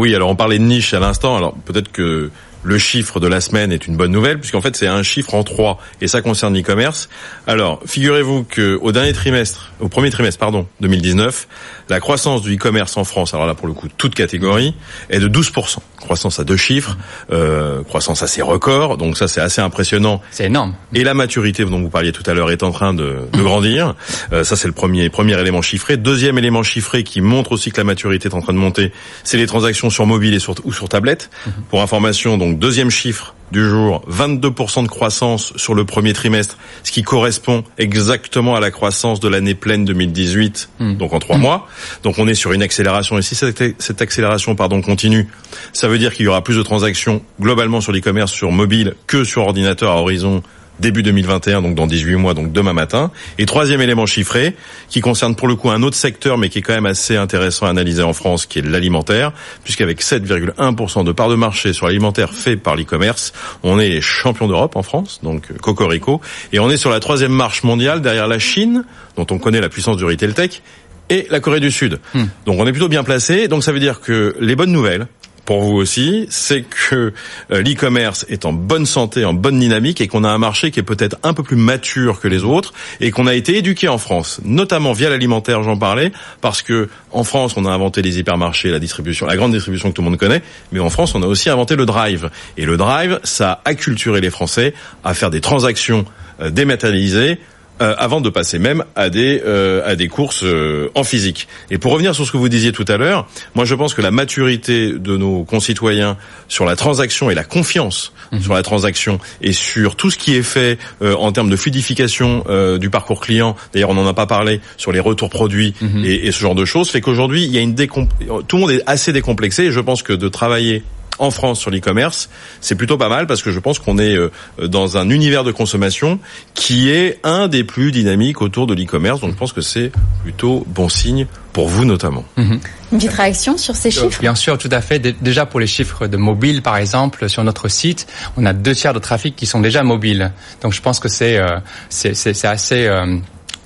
Oui, 0.00 0.14
alors 0.14 0.30
on 0.30 0.34
parlait 0.34 0.58
de 0.58 0.64
niche 0.64 0.94
à 0.94 0.98
l'instant. 0.98 1.36
Alors 1.36 1.52
peut-être 1.52 1.92
que 1.92 2.30
le 2.62 2.78
chiffre 2.78 3.20
de 3.20 3.26
la 3.26 3.40
semaine 3.40 3.72
est 3.72 3.86
une 3.86 3.96
bonne 3.96 4.12
nouvelle 4.12 4.38
puisqu'en 4.38 4.60
fait 4.60 4.76
c'est 4.76 4.86
un 4.86 5.02
chiffre 5.02 5.34
en 5.34 5.44
trois 5.44 5.78
et 6.00 6.08
ça 6.08 6.20
concerne 6.22 6.54
l'e-commerce. 6.54 7.08
Alors 7.46 7.80
figurez-vous 7.86 8.44
que 8.44 8.78
au 8.82 8.92
dernier 8.92 9.12
trimestre, 9.12 9.72
au 9.80 9.88
premier 9.88 10.10
trimestre 10.10 10.38
pardon 10.38 10.66
2019, 10.80 11.48
la 11.88 12.00
croissance 12.00 12.42
du 12.42 12.56
e-commerce 12.56 12.96
en 12.96 13.04
France, 13.04 13.34
alors 13.34 13.46
là 13.46 13.54
pour 13.54 13.66
le 13.66 13.72
coup 13.72 13.88
toute 13.96 14.14
catégorie, 14.14 14.74
est 15.08 15.20
de 15.20 15.28
12%. 15.28 15.78
Croissance 15.98 16.40
à 16.40 16.44
deux 16.44 16.56
chiffres, 16.56 16.96
euh, 17.30 17.82
croissance 17.84 18.22
assez 18.22 18.42
record, 18.42 18.96
donc 18.96 19.16
ça 19.16 19.28
c'est 19.28 19.40
assez 19.40 19.60
impressionnant. 19.60 20.20
C'est 20.30 20.46
énorme. 20.46 20.74
Et 20.94 21.04
la 21.04 21.14
maturité 21.14 21.64
dont 21.64 21.80
vous 21.80 21.90
parliez 21.90 22.12
tout 22.12 22.22
à 22.26 22.34
l'heure 22.34 22.50
est 22.50 22.62
en 22.62 22.70
train 22.70 22.94
de, 22.94 23.18
de 23.32 23.42
grandir. 23.42 23.94
Euh, 24.32 24.44
ça 24.44 24.56
c'est 24.56 24.68
le 24.68 24.74
premier 24.74 25.08
premier 25.10 25.38
élément 25.38 25.62
chiffré. 25.62 25.96
Deuxième 25.96 26.38
élément 26.38 26.62
chiffré 26.62 27.04
qui 27.04 27.20
montre 27.20 27.52
aussi 27.52 27.70
que 27.70 27.76
la 27.76 27.84
maturité 27.84 28.28
est 28.28 28.34
en 28.34 28.40
train 28.40 28.52
de 28.52 28.58
monter, 28.58 28.92
c'est 29.24 29.36
les 29.36 29.46
transactions 29.46 29.90
sur 29.90 30.06
mobile 30.06 30.34
et 30.34 30.38
sur 30.38 30.54
ou 30.64 30.72
sur 30.72 30.88
tablette. 30.88 31.30
Mhm. 31.46 31.52
Pour 31.68 31.82
information, 31.82 32.38
donc 32.38 32.49
deuxième 32.58 32.90
chiffre 32.90 33.34
du 33.52 33.68
jour, 33.68 34.02
22% 34.08 34.84
de 34.84 34.88
croissance 34.88 35.52
sur 35.56 35.74
le 35.74 35.84
premier 35.84 36.12
trimestre, 36.12 36.56
ce 36.84 36.92
qui 36.92 37.02
correspond 37.02 37.64
exactement 37.78 38.54
à 38.54 38.60
la 38.60 38.70
croissance 38.70 39.20
de 39.20 39.28
l'année 39.28 39.54
pleine 39.54 39.84
2018, 39.84 40.70
hmm. 40.78 40.94
donc 40.94 41.12
en 41.12 41.18
trois 41.18 41.36
hmm. 41.36 41.40
mois. 41.40 41.68
Donc 42.02 42.18
on 42.18 42.28
est 42.28 42.34
sur 42.34 42.52
une 42.52 42.62
accélération. 42.62 43.18
Et 43.18 43.22
si 43.22 43.34
cette, 43.34 43.80
cette 43.80 44.02
accélération 44.02 44.54
pardon 44.54 44.80
continue, 44.82 45.28
ça 45.72 45.88
veut 45.88 45.98
dire 45.98 46.14
qu'il 46.14 46.26
y 46.26 46.28
aura 46.28 46.44
plus 46.44 46.56
de 46.56 46.62
transactions 46.62 47.22
globalement 47.40 47.80
sur 47.80 47.92
l'e-commerce 47.92 48.32
sur 48.32 48.52
mobile 48.52 48.94
que 49.06 49.24
sur 49.24 49.42
ordinateur 49.42 49.90
à 49.90 50.00
horizon 50.00 50.42
début 50.80 51.02
2021, 51.02 51.62
donc 51.62 51.74
dans 51.74 51.86
18 51.86 52.16
mois, 52.16 52.34
donc 52.34 52.52
demain 52.52 52.72
matin. 52.72 53.10
Et 53.38 53.46
troisième 53.46 53.80
élément 53.80 54.06
chiffré, 54.06 54.56
qui 54.88 55.00
concerne 55.00 55.36
pour 55.36 55.48
le 55.48 55.54
coup 55.54 55.70
un 55.70 55.82
autre 55.82 55.96
secteur, 55.96 56.38
mais 56.38 56.48
qui 56.48 56.58
est 56.58 56.62
quand 56.62 56.74
même 56.74 56.86
assez 56.86 57.16
intéressant 57.16 57.66
à 57.66 57.70
analyser 57.70 58.02
en 58.02 58.12
France, 58.12 58.46
qui 58.46 58.58
est 58.58 58.62
l'alimentaire, 58.62 59.32
puisqu'avec 59.64 60.02
7,1% 60.02 61.04
de 61.04 61.12
part 61.12 61.28
de 61.28 61.34
marché 61.34 61.72
sur 61.72 61.86
l'alimentaire 61.86 62.32
fait 62.32 62.56
par 62.56 62.76
l'e-commerce, 62.76 63.32
on 63.62 63.78
est 63.78 63.88
les 63.88 64.00
champions 64.00 64.48
d'Europe 64.48 64.76
en 64.76 64.82
France, 64.82 65.20
donc 65.22 65.52
Cocorico, 65.58 66.20
et 66.52 66.58
on 66.58 66.70
est 66.70 66.76
sur 66.76 66.90
la 66.90 67.00
troisième 67.00 67.32
marche 67.32 67.62
mondiale 67.62 68.00
derrière 68.00 68.26
la 68.26 68.38
Chine, 68.38 68.84
dont 69.16 69.26
on 69.30 69.38
connaît 69.38 69.60
la 69.60 69.68
puissance 69.68 69.96
du 69.96 70.04
retail 70.04 70.32
tech, 70.32 70.62
et 71.10 71.26
la 71.28 71.40
Corée 71.40 71.60
du 71.60 71.70
Sud. 71.70 71.98
Hmm. 72.14 72.26
Donc 72.46 72.58
on 72.58 72.66
est 72.66 72.70
plutôt 72.70 72.88
bien 72.88 73.02
placé. 73.02 73.48
Donc 73.48 73.64
ça 73.64 73.72
veut 73.72 73.80
dire 73.80 74.00
que 74.00 74.36
les 74.40 74.56
bonnes 74.56 74.72
nouvelles, 74.72 75.08
pour 75.44 75.62
vous 75.62 75.76
aussi, 75.76 76.26
c'est 76.30 76.62
que 76.62 77.12
euh, 77.50 77.62
l'e-commerce 77.62 78.26
est 78.28 78.44
en 78.44 78.52
bonne 78.52 78.86
santé, 78.86 79.24
en 79.24 79.34
bonne 79.34 79.58
dynamique 79.58 80.00
et 80.00 80.08
qu'on 80.08 80.24
a 80.24 80.28
un 80.28 80.38
marché 80.38 80.70
qui 80.70 80.80
est 80.80 80.84
peut-être 80.84 81.16
un 81.22 81.34
peu 81.34 81.42
plus 81.42 81.56
mature 81.56 82.20
que 82.20 82.28
les 82.28 82.44
autres 82.44 82.72
et 83.00 83.10
qu'on 83.10 83.26
a 83.26 83.34
été 83.34 83.56
éduqué 83.56 83.88
en 83.88 83.98
France, 83.98 84.40
notamment 84.44 84.92
via 84.92 85.10
l'alimentaire, 85.10 85.62
j'en 85.62 85.76
parlais, 85.76 86.12
parce 86.40 86.62
que 86.62 86.88
en 87.10 87.24
France, 87.24 87.54
on 87.56 87.64
a 87.64 87.70
inventé 87.70 88.02
les 88.02 88.18
hypermarchés, 88.18 88.70
la 88.70 88.78
distribution, 88.78 89.26
la 89.26 89.36
grande 89.36 89.52
distribution 89.52 89.90
que 89.90 89.94
tout 89.94 90.02
le 90.02 90.10
monde 90.10 90.18
connaît, 90.18 90.42
mais 90.72 90.80
en 90.80 90.90
France, 90.90 91.14
on 91.14 91.22
a 91.22 91.26
aussi 91.26 91.50
inventé 91.50 91.76
le 91.76 91.86
drive. 91.86 92.30
Et 92.56 92.64
le 92.64 92.76
drive, 92.76 93.20
ça 93.24 93.52
a 93.52 93.60
acculturé 93.64 94.20
les 94.20 94.30
Français 94.30 94.74
à 95.04 95.14
faire 95.14 95.30
des 95.30 95.40
transactions 95.40 96.04
euh, 96.40 96.50
dématérialisées 96.50 97.38
euh, 97.80 97.94
avant 97.96 98.20
de 98.20 98.28
passer 98.28 98.58
même 98.58 98.84
à 98.94 99.08
des 99.08 99.42
euh, 99.44 99.82
à 99.86 99.96
des 99.96 100.08
courses 100.08 100.44
euh, 100.44 100.90
en 100.94 101.02
physique. 101.02 101.48
Et 101.70 101.78
pour 101.78 101.92
revenir 101.92 102.14
sur 102.14 102.26
ce 102.26 102.32
que 102.32 102.36
vous 102.36 102.48
disiez 102.48 102.72
tout 102.72 102.84
à 102.88 102.96
l'heure, 102.96 103.26
moi 103.54 103.64
je 103.64 103.74
pense 103.74 103.94
que 103.94 104.02
la 104.02 104.10
maturité 104.10 104.92
de 104.92 105.16
nos 105.16 105.44
concitoyens 105.44 106.16
sur 106.48 106.64
la 106.66 106.76
transaction 106.76 107.30
et 107.30 107.34
la 107.34 107.44
confiance 107.44 108.12
mhm. 108.32 108.42
sur 108.42 108.54
la 108.54 108.62
transaction 108.62 109.18
et 109.40 109.52
sur 109.52 109.96
tout 109.96 110.10
ce 110.10 110.18
qui 110.18 110.34
est 110.34 110.42
fait 110.42 110.78
en 111.02 111.32
termes 111.32 111.48
de 111.48 111.56
fluidification 111.56 112.44
du 112.78 112.90
parcours 112.90 113.20
client. 113.20 113.56
D'ailleurs, 113.72 113.90
on 113.90 113.94
n'en 113.94 114.06
a 114.06 114.14
pas 114.14 114.26
parlé 114.26 114.60
sur 114.76 114.92
les 114.92 115.00
retours 115.00 115.30
produits 115.30 115.74
mhm. 115.80 116.04
et, 116.04 116.26
et, 116.26 116.32
ce 116.32 116.40
genre 116.40 116.54
de 116.54 116.64
choses 116.64 116.90
fait 116.90 117.00
qu'aujourd'hui 117.00 117.44
il 117.44 117.50
y 117.50 117.58
a 117.58 117.60
une 117.60 117.74
décom 117.74 118.08
tout 118.46 118.56
le 118.56 118.60
monde 118.60 118.70
est 118.70 118.82
assez 118.86 119.12
décomplexé 119.12 119.64
et 119.64 119.72
je 119.72 119.80
pense 119.80 120.02
que 120.02 120.12
de 120.12 120.28
travailler 120.28 120.82
en 121.20 121.30
France 121.30 121.60
sur 121.60 121.70
l'e-commerce, 121.70 122.28
c'est 122.60 122.74
plutôt 122.74 122.96
pas 122.96 123.08
mal 123.08 123.26
parce 123.26 123.42
que 123.42 123.52
je 123.52 123.60
pense 123.60 123.78
qu'on 123.78 123.98
est 123.98 124.16
euh, 124.16 124.30
dans 124.66 124.96
un 124.96 125.10
univers 125.10 125.44
de 125.44 125.52
consommation 125.52 126.18
qui 126.54 126.90
est 126.90 127.20
un 127.22 127.46
des 127.46 127.62
plus 127.62 127.92
dynamiques 127.92 128.42
autour 128.42 128.66
de 128.66 128.74
l'e-commerce. 128.74 129.20
Donc 129.20 129.32
je 129.32 129.36
pense 129.36 129.52
que 129.52 129.60
c'est 129.60 129.92
plutôt 130.22 130.64
bon 130.66 130.88
signe 130.88 131.26
pour 131.52 131.68
vous 131.68 131.84
notamment. 131.84 132.24
Mhm. 132.36 132.60
Une 132.92 132.98
petite 132.98 133.12
réaction 133.12 133.56
sur 133.56 133.76
ces 133.76 133.88
euh, 133.88 134.02
chiffres 134.02 134.20
Bien 134.20 134.34
sûr, 134.34 134.58
tout 134.58 134.68
à 134.72 134.80
fait. 134.80 134.98
Déjà 134.98 135.46
pour 135.46 135.60
les 135.60 135.66
chiffres 135.66 136.06
de 136.06 136.16
mobile, 136.16 136.62
par 136.62 136.76
exemple, 136.76 137.28
sur 137.28 137.44
notre 137.44 137.68
site, 137.68 138.06
on 138.36 138.46
a 138.46 138.52
deux 138.52 138.74
tiers 138.74 138.94
de 138.94 138.98
trafic 138.98 139.36
qui 139.36 139.46
sont 139.46 139.60
déjà 139.60 139.82
mobiles. 139.82 140.32
Donc 140.62 140.72
je 140.72 140.80
pense 140.80 140.98
que 140.98 141.08
c'est 141.08 141.38
euh, 141.38 141.58
c'est 141.90 142.44
assez 142.44 142.88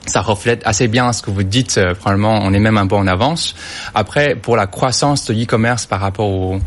ça 0.06 0.20
reflète 0.20 0.62
assez 0.64 0.88
bien 0.88 1.12
ce 1.12 1.22
que 1.22 1.30
vous 1.30 1.42
dites. 1.42 1.78
Euh, 1.78 1.94
probablement, 1.94 2.40
on 2.42 2.52
est 2.52 2.58
même 2.58 2.76
un 2.76 2.86
peu 2.86 2.96
en 2.96 3.06
avance. 3.06 3.54
Après, 3.94 4.34
pour 4.34 4.56
la 4.56 4.66
croissance 4.66 5.26
de 5.26 5.34
e-commerce 5.34 5.86
par 5.86 6.00
rapport 6.00 6.28
au 6.28 6.58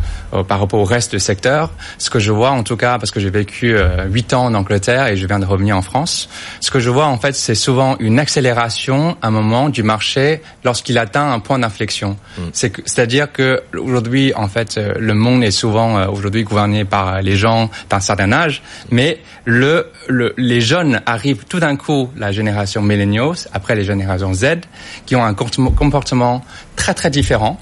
par 0.48 0.60
rapport 0.60 0.80
au 0.80 0.86
reste 0.86 1.12
du 1.12 1.20
secteur, 1.20 1.72
ce 1.98 2.10
que 2.10 2.20
je 2.20 2.32
vois 2.32 2.52
en 2.52 2.64
tout 2.64 2.78
cas, 2.78 2.98
parce 2.98 3.12
que 3.12 3.20
j'ai 3.20 3.30
vécu 3.30 3.76
euh, 3.76 4.06
huit 4.06 4.34
ans 4.34 4.46
en 4.46 4.54
Angleterre 4.54 5.08
et 5.08 5.16
je 5.16 5.26
viens 5.28 5.40
de 5.40 5.46
revenir 5.46 5.78
en 5.78 5.82
France, 5.82 6.30
ce 6.60 6.72
que 6.72 6.80
je 6.80 6.90
vois 6.90 7.06
en 7.06 7.18
fait, 7.18 7.36
c'est 7.36 7.56
souvent 7.56 7.96
une 8.00 8.20
accélération 8.20 9.18
à 9.22 9.28
un 9.28 9.32
moment 9.32 9.70
du 9.70 9.84
marché 9.84 10.42
lorsqu'il 10.64 10.98
atteint 10.98 11.32
un 11.32 11.40
point 11.40 11.60
d'inflexion. 11.60 12.18
Mm. 12.38 12.42
C'est-à-dire 12.54 13.32
que 13.32 13.62
aujourd'hui, 13.74 14.34
en 14.36 14.48
fait, 14.48 14.78
euh, 14.78 14.94
le 15.00 15.14
monde 15.14 15.44
est 15.44 15.52
souvent 15.52 16.08
aujourd'hui 16.08 16.44
gouverné 16.44 16.86
par 16.86 17.22
les 17.22 17.36
gens 17.36 17.70
d'un 17.90 18.00
certain 18.00 18.32
âge, 18.32 18.62
mais 18.92 19.20
le, 19.46 19.88
le 20.08 20.34
les 20.38 20.62
jeunes 20.62 21.02
arrivent 21.06 21.46
tout 21.48 21.60
d'un 21.60 21.76
coup, 21.76 22.10
la 22.18 22.32
génération 22.32 22.82
milléniaux 22.82 23.27
après 23.54 23.76
les 23.76 23.84
générations 23.84 24.34
Z, 24.34 24.62
qui 25.06 25.16
ont 25.16 25.24
un 25.24 25.34
comportement 25.34 26.44
très 26.76 26.94
très 26.94 27.10
différent 27.10 27.60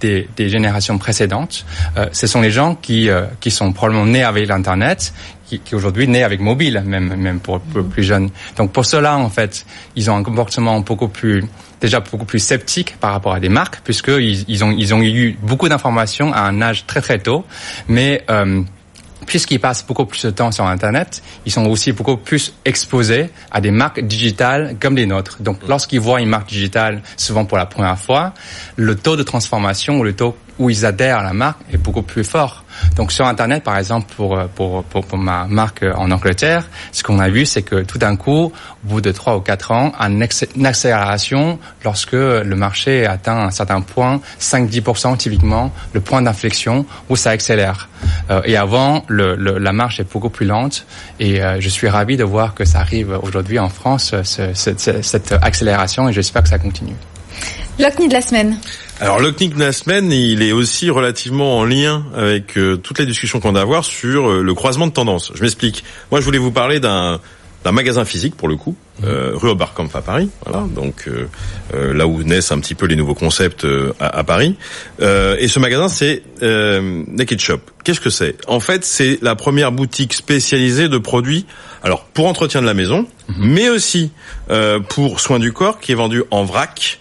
des, 0.00 0.28
des 0.36 0.48
générations 0.48 0.98
précédentes. 0.98 1.64
Euh, 1.96 2.06
ce 2.12 2.26
sont 2.26 2.40
les 2.40 2.50
gens 2.50 2.74
qui, 2.74 3.08
euh, 3.08 3.26
qui 3.40 3.50
sont 3.50 3.72
probablement 3.72 4.06
nés 4.06 4.22
avec 4.22 4.48
l'Internet, 4.48 5.12
qui, 5.46 5.58
qui 5.58 5.74
aujourd'hui 5.74 6.06
nés 6.06 6.22
avec 6.22 6.40
mobile, 6.40 6.82
même, 6.86 7.16
même 7.16 7.40
pour, 7.40 7.60
pour 7.60 7.84
plus 7.84 8.04
jeunes. 8.04 8.30
Donc 8.56 8.72
pour 8.72 8.84
cela, 8.86 9.16
en 9.16 9.30
fait, 9.30 9.66
ils 9.96 10.10
ont 10.10 10.16
un 10.16 10.22
comportement 10.22 10.80
beaucoup 10.80 11.08
plus 11.08 11.44
déjà 11.80 12.00
beaucoup 12.00 12.24
plus 12.24 12.40
sceptique 12.40 12.96
par 12.98 13.12
rapport 13.12 13.32
à 13.34 13.40
des 13.40 13.48
marques, 13.48 13.80
puisqu'ils 13.84 14.44
ils 14.48 14.64
ont, 14.64 14.72
ils 14.76 14.94
ont 14.94 15.02
eu 15.02 15.36
beaucoup 15.42 15.68
d'informations 15.68 16.32
à 16.32 16.40
un 16.40 16.60
âge 16.60 16.86
très 16.86 17.00
très 17.00 17.18
tôt, 17.20 17.44
mais 17.86 18.24
euh, 18.30 18.62
puisqu'ils 19.28 19.60
passent 19.60 19.86
beaucoup 19.86 20.06
plus 20.06 20.24
de 20.24 20.30
temps 20.30 20.50
sur 20.50 20.64
Internet, 20.64 21.22
ils 21.44 21.52
sont 21.52 21.66
aussi 21.66 21.92
beaucoup 21.92 22.16
plus 22.16 22.54
exposés 22.64 23.28
à 23.50 23.60
des 23.60 23.70
marques 23.70 24.00
digitales 24.00 24.76
comme 24.80 24.96
les 24.96 25.06
nôtres. 25.06 25.36
Donc, 25.40 25.58
lorsqu'ils 25.68 26.00
voient 26.00 26.20
une 26.20 26.30
marque 26.30 26.48
digitale, 26.48 27.02
souvent 27.16 27.44
pour 27.44 27.58
la 27.58 27.66
première 27.66 27.98
fois, 27.98 28.32
le 28.76 28.96
taux 28.96 29.16
de 29.16 29.22
transformation 29.22 29.98
ou 29.98 30.02
le 30.02 30.14
taux 30.14 30.34
où 30.58 30.70
ils 30.70 30.84
adhèrent 30.84 31.18
à 31.18 31.22
la 31.22 31.32
marque 31.32 31.60
est 31.72 31.78
beaucoup 31.78 32.02
plus 32.02 32.24
fort. 32.24 32.64
Donc 32.96 33.12
sur 33.12 33.26
Internet, 33.26 33.64
par 33.64 33.76
exemple, 33.78 34.12
pour, 34.16 34.38
pour, 34.54 34.84
pour, 34.84 35.04
pour 35.04 35.18
ma 35.18 35.46
marque 35.46 35.84
en 35.96 36.10
Angleterre, 36.10 36.68
ce 36.92 37.02
qu'on 37.02 37.18
a 37.18 37.28
vu, 37.28 37.46
c'est 37.46 37.62
que 37.62 37.82
tout 37.82 37.98
d'un 37.98 38.16
coup, 38.16 38.44
au 38.44 38.52
bout 38.84 39.00
de 39.00 39.10
trois 39.12 39.36
ou 39.36 39.40
quatre 39.40 39.72
ans, 39.72 39.92
une 40.00 40.22
accélération 40.66 41.58
lorsque 41.84 42.12
le 42.12 42.54
marché 42.54 43.06
atteint 43.06 43.38
un 43.38 43.50
certain 43.50 43.80
point, 43.80 44.20
5-10% 44.40 45.16
typiquement, 45.16 45.72
le 45.92 46.00
point 46.00 46.22
d'inflexion 46.22 46.86
où 47.08 47.16
ça 47.16 47.30
accélère. 47.30 47.88
Euh, 48.30 48.42
et 48.44 48.56
avant, 48.56 49.04
le, 49.08 49.34
le, 49.34 49.58
la 49.58 49.72
marche 49.72 50.00
est 50.00 50.10
beaucoup 50.10 50.30
plus 50.30 50.46
lente. 50.46 50.86
Et 51.20 51.42
euh, 51.42 51.60
je 51.60 51.68
suis 51.68 51.88
ravi 51.88 52.16
de 52.16 52.24
voir 52.24 52.54
que 52.54 52.64
ça 52.64 52.80
arrive 52.80 53.18
aujourd'hui 53.22 53.58
en 53.58 53.68
France, 53.68 54.14
ce, 54.22 54.52
cette 54.54 55.32
accélération, 55.42 56.08
et 56.08 56.12
j'espère 56.12 56.42
que 56.42 56.48
ça 56.48 56.58
continue. 56.58 56.96
L'OCNI 57.78 58.08
de 58.08 58.14
la 58.14 58.20
semaine. 58.20 58.58
Alors 59.00 59.20
le 59.20 59.30
clic 59.30 59.54
de 59.54 59.60
la 59.60 59.72
semaine, 59.72 60.10
il 60.10 60.42
est 60.42 60.50
aussi 60.50 60.90
relativement 60.90 61.58
en 61.58 61.64
lien 61.64 62.04
avec 62.16 62.58
euh, 62.58 62.76
toutes 62.76 62.98
les 62.98 63.06
discussions 63.06 63.38
qu'on 63.38 63.54
a 63.54 63.60
à 63.60 63.62
avoir 63.62 63.84
sur 63.84 64.28
euh, 64.28 64.42
le 64.42 64.54
croisement 64.54 64.88
de 64.88 64.92
tendances. 64.92 65.30
Je 65.34 65.42
m'explique. 65.42 65.84
Moi, 66.10 66.20
je 66.20 66.24
voulais 66.24 66.38
vous 66.38 66.50
parler 66.50 66.80
d'un 66.80 67.20
d'un 67.64 67.72
magasin 67.72 68.04
physique 68.04 68.36
pour 68.36 68.48
le 68.48 68.56
coup, 68.56 68.76
euh, 69.04 69.32
rue 69.34 69.50
Oberkampf 69.50 69.94
à 69.96 70.00
Paris, 70.00 70.30
voilà, 70.46 70.64
donc 70.68 71.08
euh, 71.08 71.26
euh, 71.74 71.92
là 71.92 72.06
où 72.06 72.22
naissent 72.22 72.52
un 72.52 72.60
petit 72.60 72.74
peu 72.74 72.86
les 72.86 72.94
nouveaux 72.94 73.14
concepts 73.14 73.64
euh, 73.64 73.92
à, 73.98 74.18
à, 74.18 74.24
Paris. 74.24 74.54
Euh, 75.02 75.36
et 75.40 75.48
ce 75.48 75.58
magasin, 75.58 75.88
c'est 75.88 76.22
euh, 76.42 77.02
Naked 77.08 77.40
Shop. 77.40 77.58
Qu'est-ce 77.82 78.00
que 78.00 78.10
c'est? 78.10 78.36
En 78.46 78.60
fait, 78.60 78.84
c'est 78.84 79.18
la 79.22 79.34
première 79.34 79.72
boutique 79.72 80.14
spécialisée 80.14 80.88
de 80.88 80.98
produits, 80.98 81.46
alors 81.82 82.04
pour 82.04 82.26
entretien 82.26 82.62
de 82.62 82.66
la 82.66 82.74
maison, 82.74 83.06
mais 83.38 83.68
aussi 83.68 84.12
pour 84.88 85.20
soins 85.20 85.38
du 85.38 85.52
corps, 85.52 85.80
qui 85.80 85.92
est 85.92 85.96
vendu 85.96 86.22
en 86.30 86.44
vrac 86.44 87.00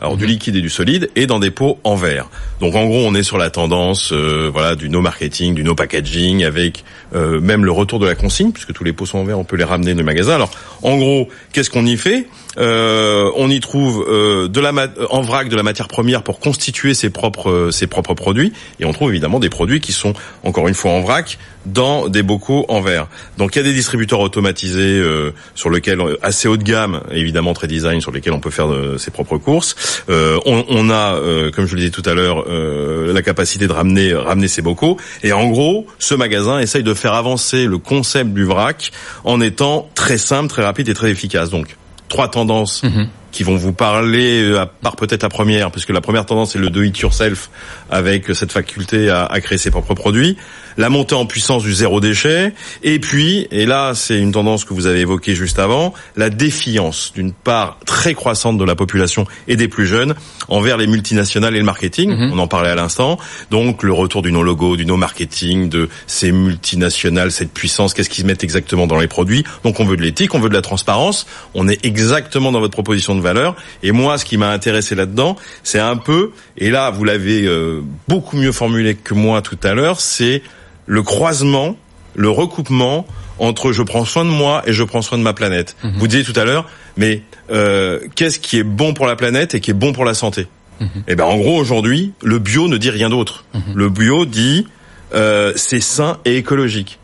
alors 0.00 0.16
du 0.16 0.26
liquide 0.26 0.56
et 0.56 0.60
du 0.60 0.70
solide, 0.70 1.10
et 1.16 1.26
dans 1.26 1.38
des 1.38 1.50
pots 1.50 1.78
en 1.84 1.96
verre. 1.96 2.28
Donc 2.60 2.74
en 2.74 2.86
gros, 2.86 3.04
on 3.06 3.14
est 3.14 3.22
sur 3.22 3.38
la 3.38 3.50
tendance, 3.50 4.12
euh, 4.12 4.48
voilà, 4.52 4.76
du 4.76 4.88
no 4.88 5.00
marketing, 5.00 5.54
du 5.54 5.64
no 5.64 5.74
packaging, 5.74 6.44
avec 6.44 6.84
euh, 7.14 7.40
même 7.40 7.64
le 7.64 7.72
retour 7.72 7.98
de 7.98 8.06
la 8.06 8.14
consigne, 8.14 8.52
puisque 8.52 8.72
tous 8.72 8.84
les 8.84 8.92
pots 8.92 9.06
sont 9.06 9.18
en 9.18 9.24
verre, 9.24 9.38
on 9.38 9.44
peut 9.44 9.56
les 9.56 9.64
ramener 9.64 9.92
dans 9.92 10.00
le 10.00 10.04
magasin. 10.04 10.34
Alors 10.34 10.50
en 10.82 10.96
gros, 10.96 11.28
qu'est-ce 11.52 11.70
qu'on 11.70 11.86
y 11.86 11.96
fait? 11.96 12.26
Euh, 12.58 13.30
On 13.36 13.50
y 13.50 13.60
trouve 13.60 14.04
euh, 14.08 14.48
de 14.48 14.60
la 14.60 14.72
en 15.10 15.22
vrac 15.22 15.48
de 15.48 15.56
la 15.56 15.62
matière 15.62 15.86
première 15.86 16.22
pour 16.22 16.40
constituer 16.40 16.94
ses 16.94 17.10
propres 17.10 17.70
ses 17.70 17.86
propres 17.86 18.14
produits, 18.14 18.52
et 18.80 18.84
on 18.84 18.92
trouve 18.92 19.10
évidemment 19.10 19.38
des 19.38 19.48
produits 19.48 19.80
qui 19.80 19.92
sont 19.92 20.12
encore 20.44 20.66
une 20.68 20.74
fois 20.74 20.92
en 20.92 21.00
vrac 21.00 21.38
dans 21.66 22.08
des 22.08 22.22
bocaux 22.22 22.64
en 22.68 22.80
verre. 22.80 23.08
Donc 23.36 23.54
il 23.54 23.58
y 23.58 23.60
a 23.60 23.64
des 23.64 23.74
distributeurs 23.74 24.20
automatisés 24.20 24.98
euh, 24.98 25.32
sur 25.54 25.70
lesquels 25.70 26.00
assez 26.22 26.48
haut 26.48 26.56
de 26.56 26.62
gamme, 26.62 27.02
évidemment 27.12 27.52
très 27.52 27.68
design, 27.68 28.00
sur 28.00 28.10
lesquels 28.10 28.32
on 28.32 28.40
peut 28.40 28.50
faire 28.50 28.68
ses 28.98 29.10
propres 29.10 29.38
courses. 29.38 29.76
Euh, 30.08 30.38
on, 30.46 30.64
on, 30.68 30.90
a, 30.90 31.14
euh, 31.14 31.50
comme 31.50 31.66
je 31.66 31.74
le 31.74 31.80
disais 31.80 31.90
tout 31.90 32.08
à 32.08 32.14
l'heure, 32.14 32.44
euh, 32.48 33.12
la 33.12 33.22
capacité 33.22 33.66
de 33.66 33.72
ramener 33.72 34.14
ramener 34.14 34.48
ces 34.48 34.62
bocaux. 34.62 34.96
Et 35.22 35.32
en 35.32 35.48
gros, 35.48 35.86
ce 35.98 36.14
magasin 36.14 36.58
essaye 36.58 36.82
de 36.82 36.94
faire 36.94 37.14
avancer 37.14 37.66
le 37.66 37.78
concept 37.78 38.32
du 38.32 38.44
vrac 38.44 38.90
en 39.24 39.40
étant 39.40 39.88
très 39.94 40.18
simple, 40.18 40.48
très 40.48 40.62
rapide 40.62 40.88
et 40.88 40.94
très 40.94 41.10
efficace. 41.10 41.50
Donc 41.50 41.76
trois 42.08 42.28
tendances. 42.28 42.82
Mm-hmm 42.82 43.06
qui 43.30 43.42
vont 43.42 43.56
vous 43.56 43.74
parler, 43.74 44.56
à 44.56 44.64
part 44.64 44.96
peut-être 44.96 45.22
la 45.22 45.28
première, 45.28 45.70
puisque 45.70 45.90
la 45.90 46.00
première 46.00 46.24
tendance 46.24 46.52
c'est 46.52 46.58
le 46.58 46.70
do 46.70 46.82
it 46.82 46.98
yourself 46.98 47.50
avec 47.90 48.34
cette 48.34 48.50
faculté 48.50 49.10
à, 49.10 49.26
à, 49.26 49.40
créer 49.42 49.58
ses 49.58 49.70
propres 49.70 49.92
produits, 49.94 50.38
la 50.78 50.88
montée 50.88 51.14
en 51.14 51.26
puissance 51.26 51.62
du 51.62 51.74
zéro 51.74 52.00
déchet, 52.00 52.54
et 52.82 52.98
puis, 52.98 53.46
et 53.50 53.66
là 53.66 53.92
c'est 53.94 54.18
une 54.18 54.32
tendance 54.32 54.64
que 54.64 54.72
vous 54.72 54.86
avez 54.86 55.00
évoquée 55.00 55.34
juste 55.34 55.58
avant, 55.58 55.92
la 56.16 56.30
défiance 56.30 57.12
d'une 57.14 57.32
part 57.32 57.78
très 57.84 58.14
croissante 58.14 58.56
de 58.56 58.64
la 58.64 58.74
population 58.74 59.26
et 59.48 59.56
des 59.56 59.68
plus 59.68 59.86
jeunes 59.86 60.14
envers 60.48 60.78
les 60.78 60.86
multinationales 60.86 61.54
et 61.54 61.58
le 61.58 61.64
marketing, 61.64 62.10
mm 62.10 62.14
-hmm. 62.14 62.32
on 62.32 62.38
en 62.38 62.48
parlait 62.48 62.70
à 62.70 62.74
l'instant, 62.74 63.18
donc 63.50 63.82
le 63.82 63.92
retour 63.92 64.22
du 64.22 64.32
no-logo, 64.32 64.76
du 64.76 64.86
no-marketing, 64.86 65.68
de 65.68 65.88
ces 66.06 66.32
multinationales, 66.32 67.32
cette 67.32 67.52
puissance, 67.52 67.92
qu'est-ce 67.92 68.10
qu'ils 68.10 68.24
mettent 68.24 68.44
exactement 68.44 68.86
dans 68.86 68.98
les 68.98 69.08
produits, 69.08 69.44
donc 69.64 69.80
on 69.80 69.84
veut 69.84 69.96
de 69.96 70.02
l'éthique, 70.02 70.34
on 70.34 70.40
veut 70.40 70.48
de 70.48 70.54
la 70.54 70.62
transparence, 70.62 71.26
on 71.54 71.68
est 71.68 71.84
exactement 71.84 72.52
dans 72.52 72.60
votre 72.60 72.72
proposition 72.72 73.14
de 73.14 73.20
valeur. 73.20 73.56
Et 73.82 73.92
moi, 73.92 74.16
ce 74.18 74.24
qui 74.24 74.36
m'a 74.36 74.50
intéressé 74.50 74.94
là-dedans, 74.94 75.36
c'est 75.62 75.80
un 75.80 75.96
peu, 75.96 76.30
et 76.56 76.70
là, 76.70 76.90
vous 76.90 77.04
l'avez 77.04 77.44
euh, 77.44 77.82
beaucoup 78.06 78.36
mieux 78.36 78.52
formulé 78.52 78.94
que 78.94 79.14
moi 79.14 79.42
tout 79.42 79.58
à 79.62 79.74
l'heure, 79.74 80.00
c'est 80.00 80.42
le 80.88 81.02
croisement, 81.02 81.76
le 82.16 82.30
recoupement 82.30 83.06
entre 83.38 83.70
je 83.72 83.84
prends 83.84 84.04
soin 84.04 84.24
de 84.24 84.30
moi 84.30 84.62
et 84.66 84.72
je 84.72 84.82
prends 84.82 85.02
soin 85.02 85.18
de 85.18 85.22
ma 85.22 85.34
planète. 85.34 85.76
-hmm. 85.76 85.98
Vous 85.98 86.08
disiez 86.08 86.24
tout 86.24 86.38
à 86.40 86.44
l'heure, 86.44 86.64
mais 86.96 87.22
euh, 87.52 88.00
qu'est-ce 88.16 88.40
qui 88.40 88.58
est 88.58 88.64
bon 88.64 88.94
pour 88.94 89.06
la 89.06 89.14
planète 89.14 89.54
et 89.54 89.60
qui 89.60 89.70
est 89.70 89.80
bon 89.84 89.92
pour 89.92 90.04
la 90.04 90.14
santé 90.14 90.42
-hmm. 90.80 90.86
Eh 91.06 91.14
ben, 91.14 91.24
en 91.34 91.36
gros, 91.36 91.56
aujourd'hui, 91.62 92.12
le 92.32 92.38
bio 92.40 92.66
ne 92.66 92.78
dit 92.78 92.90
rien 92.90 93.10
d'autre. 93.14 93.44
-hmm. 93.44 93.74
Le 93.82 93.88
bio 93.90 94.24
dit 94.24 94.66
euh, 95.14 95.52
c'est 95.56 95.84
sain 95.96 96.12
et 96.24 96.34
écologique. 96.42 96.98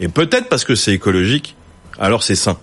Et 0.00 0.08
peut-être 0.08 0.48
parce 0.52 0.64
que 0.68 0.74
c'est 0.74 0.94
écologique, 1.00 1.48
alors 2.06 2.22
c'est 2.26 2.34
sain. 2.46 2.56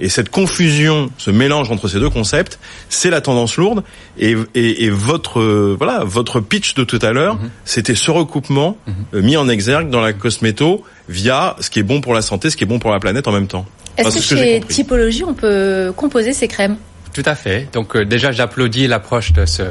Et 0.00 0.08
cette 0.08 0.28
confusion, 0.30 1.10
ce 1.18 1.30
mélange 1.30 1.70
entre 1.70 1.88
ces 1.88 1.98
deux 1.98 2.10
concepts, 2.10 2.58
c'est 2.88 3.10
la 3.10 3.20
tendance 3.20 3.56
lourde. 3.56 3.82
Et, 4.18 4.36
et, 4.54 4.84
et 4.84 4.90
votre 4.90 5.40
euh, 5.40 5.76
voilà 5.78 6.04
votre 6.04 6.40
pitch 6.40 6.74
de 6.74 6.84
tout 6.84 6.98
à 7.02 7.12
l'heure, 7.12 7.36
mm 7.36 7.46
-hmm. 7.46 7.50
c'était 7.64 7.94
ce 7.94 8.10
recoupement 8.10 8.76
mm 8.86 8.92
-hmm. 8.92 9.22
mis 9.22 9.36
en 9.36 9.48
exergue 9.48 9.88
dans 9.90 10.02
la 10.08 10.12
cosméto 10.12 10.84
via 11.08 11.56
ce 11.60 11.68
qui 11.70 11.78
est 11.80 11.88
bon 11.92 12.00
pour 12.00 12.14
la 12.14 12.22
santé, 12.22 12.50
ce 12.50 12.56
qui 12.56 12.64
est 12.64 12.72
bon 12.74 12.78
pour 12.78 12.92
la 12.92 13.00
planète 13.00 13.26
en 13.28 13.32
même 13.32 13.48
temps. 13.48 13.66
Est-ce 13.96 14.16
que, 14.18 14.34
que 14.34 14.40
chez 14.42 14.60
Typologie, 14.60 15.24
on 15.24 15.34
peut 15.34 15.92
composer 15.96 16.32
ces 16.40 16.48
crèmes? 16.48 16.76
Tout 17.16 17.22
à 17.24 17.34
fait. 17.34 17.60
Donc 17.72 17.88
euh, 17.96 18.04
déjà, 18.04 18.30
j'applaudis 18.30 18.86
l'approche 18.88 19.32
de 19.32 19.46
ce, 19.46 19.62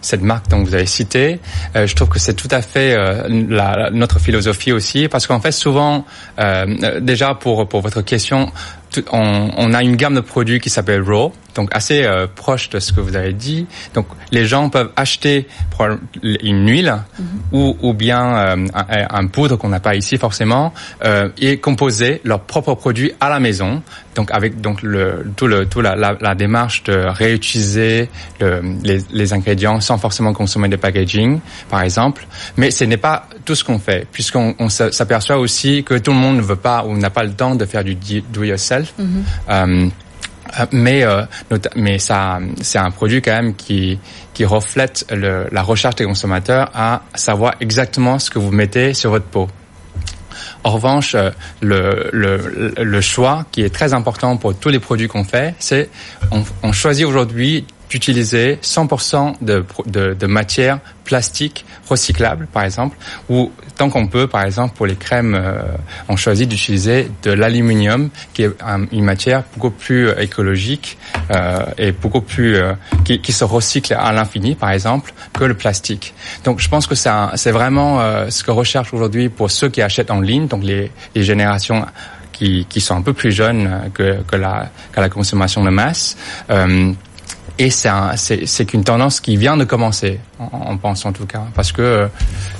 cette 0.00 0.22
marque 0.30 0.48
dont 0.50 0.64
vous 0.64 0.74
avez 0.74 0.86
cité. 0.86 1.24
Euh, 1.76 1.86
je 1.86 1.94
trouve 1.94 2.08
que 2.08 2.18
c'est 2.18 2.34
tout 2.34 2.48
à 2.50 2.60
fait 2.60 2.90
euh, 2.92 3.28
la, 3.48 3.90
notre 3.92 4.18
philosophie 4.18 4.72
aussi, 4.72 5.06
parce 5.06 5.24
qu'en 5.28 5.40
fait, 5.40 5.52
souvent, 5.52 6.04
euh, 6.40 7.00
déjà 7.00 7.28
pour 7.42 7.68
pour 7.68 7.80
votre 7.82 8.02
question, 8.02 8.50
on, 9.12 9.50
on, 9.56 9.74
a 9.74 9.82
une 9.82 9.96
gamme 9.96 10.14
de 10.14 10.20
produits 10.20 10.60
qui 10.60 10.70
s'appelle 10.70 11.02
Raw, 11.02 11.32
donc 11.54 11.68
assez 11.72 12.04
euh, 12.04 12.26
proche 12.32 12.70
de 12.70 12.78
ce 12.78 12.92
que 12.92 13.00
vous 13.00 13.16
avez 13.16 13.32
dit. 13.32 13.66
Donc 13.94 14.06
les 14.30 14.46
gens 14.46 14.70
peuvent 14.70 14.90
acheter 14.96 15.46
une 16.42 16.68
huile 16.68 16.94
mm 16.94 17.22
-hmm. 17.22 17.56
ou, 17.58 17.76
ou 17.82 17.94
bien 17.94 18.22
euh, 18.36 18.66
un, 18.74 19.06
un, 19.20 19.26
poudre 19.26 19.56
qu'on 19.56 19.68
n'a 19.68 19.80
pas 19.80 19.94
ici 20.02 20.16
forcément 20.18 20.72
euh, 21.04 21.28
et 21.46 21.52
composer 21.58 22.12
leurs 22.24 22.44
propres 22.52 22.74
produits 22.74 23.12
à 23.20 23.28
la 23.28 23.40
maison. 23.40 23.82
Donc 24.16 24.28
avec 24.38 24.60
donc 24.66 24.82
le 24.82 25.04
tout 25.36 25.48
le 25.52 25.58
tout 25.72 25.80
la, 25.86 25.94
la, 25.94 26.10
la 26.20 26.34
démarche 26.34 26.78
de 26.90 26.96
réutiliser 27.22 28.08
le, 28.40 28.50
les, 28.88 28.98
les, 29.18 29.28
ingrédients 29.32 29.78
sans 29.88 29.98
forcément 30.06 30.32
consommer 30.40 30.68
de 30.74 30.78
packaging, 30.84 31.30
par 31.70 31.82
exemple. 31.88 32.22
Mais 32.56 32.70
ce 32.78 32.84
n'est 32.84 33.02
pas 33.10 33.16
tout 33.44 33.54
ce 33.60 33.64
qu'on 33.66 33.78
fait, 33.88 34.02
puisqu'on 34.14 34.68
s'aperçoit 34.68 35.38
aussi 35.38 35.72
que 35.88 35.94
tout 36.04 36.12
le 36.16 36.20
monde 36.24 36.36
ne 36.42 36.46
veut 36.52 36.62
pas 36.70 36.78
ou 36.86 36.90
n'a 36.96 37.10
pas 37.18 37.24
le 37.30 37.34
temps 37.42 37.54
de 37.62 37.64
faire 37.72 37.84
du 37.84 37.94
do 38.34 38.42
yourself. 38.52 38.77
Mm 38.98 39.04
-hmm. 39.04 39.20
euh, 39.50 39.90
mais 40.72 41.02
euh, 41.04 41.22
mais 41.76 41.98
ça 41.98 42.38
c'est 42.62 42.78
un 42.78 42.90
produit 42.90 43.20
quand 43.20 43.36
même 43.40 43.54
qui 43.54 43.98
qui 44.34 44.44
reflète 44.44 45.04
le, 45.10 45.46
la 45.52 45.62
recherche 45.62 45.96
des 45.96 46.06
consommateurs 46.06 46.70
à 46.74 47.02
savoir 47.14 47.52
exactement 47.60 48.18
ce 48.18 48.30
que 48.30 48.38
vous 48.38 48.50
mettez 48.52 48.94
sur 48.94 49.10
votre 49.10 49.26
peau. 49.26 49.48
En 50.64 50.70
revanche, 50.70 51.16
le, 51.60 52.10
le, 52.12 52.72
le 52.96 53.00
choix 53.00 53.44
qui 53.52 53.60
est 53.62 53.74
très 53.78 53.92
important 53.92 54.36
pour 54.36 54.54
tous 54.54 54.70
les 54.70 54.80
produits 54.80 55.08
qu'on 55.08 55.24
fait, 55.24 55.54
c'est 55.58 55.88
on, 56.30 56.42
on 56.62 56.72
choisit 56.72 57.06
aujourd'hui 57.06 57.64
d'utiliser 57.88 58.58
100% 58.62 59.34
de, 59.40 59.64
de, 59.86 60.14
de 60.14 60.26
matière 60.26 60.78
plastique 61.04 61.64
recyclable, 61.88 62.46
par 62.52 62.64
exemple, 62.64 62.98
ou 63.30 63.50
tant 63.78 63.88
qu'on 63.88 64.08
peut, 64.08 64.26
par 64.26 64.44
exemple, 64.44 64.76
pour 64.76 64.86
les 64.86 64.96
crèmes, 64.96 65.34
euh, 65.34 65.62
on 66.08 66.16
choisit 66.16 66.46
d'utiliser 66.46 67.10
de 67.22 67.30
l'aluminium, 67.30 68.10
qui 68.34 68.42
est 68.42 68.50
un, 68.62 68.84
une 68.92 69.04
matière 69.04 69.44
beaucoup 69.54 69.70
plus 69.70 70.10
écologique 70.18 70.98
euh, 71.30 71.60
et 71.78 71.92
beaucoup 71.92 72.20
plus 72.20 72.56
euh, 72.56 72.74
qui, 73.04 73.20
qui, 73.22 73.32
se 73.32 73.44
recycle 73.44 73.94
à 73.94 74.12
l'infini, 74.12 74.54
par 74.54 74.70
exemple, 74.70 75.14
que 75.32 75.44
le 75.44 75.54
plastique. 75.54 76.14
Donc, 76.44 76.60
je 76.60 76.68
pense 76.68 76.86
que 76.86 76.94
c'est 76.94 77.52
vraiment 77.52 78.00
euh, 78.00 78.28
ce 78.28 78.44
que 78.44 78.50
recherche 78.50 78.92
aujourd'hui 78.92 79.30
pour 79.30 79.50
ceux 79.50 79.70
qui 79.70 79.80
achètent 79.80 80.10
en 80.10 80.20
ligne, 80.20 80.46
donc 80.46 80.62
les, 80.62 80.90
les 81.14 81.22
générations 81.22 81.86
qui, 82.32 82.66
qui, 82.68 82.80
sont 82.80 82.96
un 82.96 83.02
peu 83.02 83.12
plus 83.12 83.32
jeunes 83.32 83.90
que, 83.94 84.22
que, 84.22 84.36
la, 84.36 84.70
que 84.92 85.00
la 85.00 85.08
consommation 85.08 85.64
de 85.64 85.70
masse. 85.70 86.16
Euh, 86.50 86.92
et 87.58 87.70
c'est 87.70 88.64
qu'une 88.66 88.84
tendance 88.84 89.20
qui 89.20 89.36
vient 89.36 89.56
de 89.56 89.64
commencer, 89.64 90.20
on, 90.38 90.72
on, 90.72 90.78
pense 90.78 91.04
en 91.04 91.12
tout 91.12 91.26
cas, 91.26 91.42
parce 91.54 91.72
que 91.72 92.08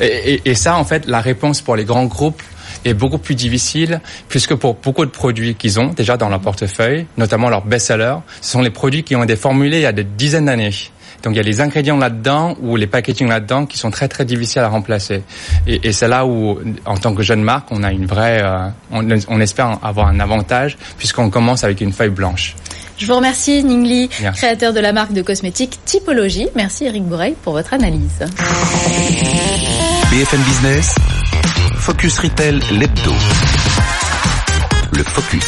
et, 0.01 0.35
et, 0.35 0.51
et, 0.51 0.55
ça 0.55 0.77
en 0.77 0.85
fait 0.85 1.07
la 1.07 1.21
réponse 1.21 1.61
pour 1.61 1.77
les 1.77 1.85
grands 1.85 2.07
groupes 2.07 2.43
est 2.85 2.95
beaucoup 2.95 3.19
plus 3.19 3.35
difficile 3.35 4.01
puisque 4.29 4.55
pour 4.55 4.75
beaucoup 4.75 5.05
de 5.05 5.11
produits 5.11 5.55
qu'ils 5.55 5.79
ont 5.79 5.89
déjà 5.89 6.17
dans 6.17 6.29
leur 6.29 6.41
portefeuille, 6.41 7.07
notamment 7.17 7.49
leurs 7.49 7.65
best-sellers, 7.65 8.17
ce 8.41 8.53
sont 8.53 8.61
les 8.61 8.71
produits 8.71 9.05
qui 9.05 9.15
ont 9.15 9.23
été 9.23 9.37
formulés 9.37 9.79
il 9.79 9.83
y 9.83 9.87
a 9.87 9.93
des 9.93 10.05
dizaines 10.05 10.47
d'années. 10.47 10.75
Donc 11.23 11.35
il 11.35 11.37
y 11.37 11.41
a 11.41 11.43
les 11.43 11.61
ingrédients 11.61 11.97
là-dedans 11.97 12.57
ou 12.61 12.77
les 12.77 12.87
packaging 12.87 13.29
là-dedans 13.29 13.67
qui 13.67 13.79
sont 13.79 13.91
très 13.91 14.09
très 14.09 14.25
difficiles 14.25 14.63
à 14.63 14.69
remplacer. 14.69 15.23
Et, 15.67 15.89
et 15.89 15.93
c'est 15.93 16.09
là 16.09 16.25
où, 16.27 16.59
en 16.85 16.97
tant 16.97 17.15
que 17.15 17.23
jeune 17.23 17.43
marque, 17.43 17.71
on 17.73 17.83
a 17.83 17.93
une 17.93 18.07
vraie, 18.07 18.41
euh, 18.43 18.69
on, 18.93 19.09
on 19.29 19.41
espère 19.41 19.79
avoir 19.83 20.09
un 20.09 20.21
avantage 20.21 20.79
puisqu'on 20.97 21.31
commence 21.31 21.65
avec 21.65 21.81
une 21.81 21.93
feuille 21.93 22.11
blanche. 22.11 22.55
Je 22.99 23.07
vous 23.07 23.15
remercie 23.15 23.63
Ningli, 23.63 24.09
créateur 24.35 24.73
de 24.73 24.81
la 24.81 24.93
marque 24.93 25.13
de 25.13 25.23
cosmétiques 25.23 25.79
Typologie. 25.85 26.49
Merci 26.57 26.85
Eric 26.85 27.05
Boreil 27.05 27.37
pour 27.45 27.53
votre 27.53 27.73
analyse. 27.73 28.19
BFM 30.11 30.41
Business, 30.43 30.97
Focus 31.77 32.19
Retail, 32.19 32.59
l'hebdo. 32.73 33.13
Le 34.97 35.05
Focus. 35.05 35.45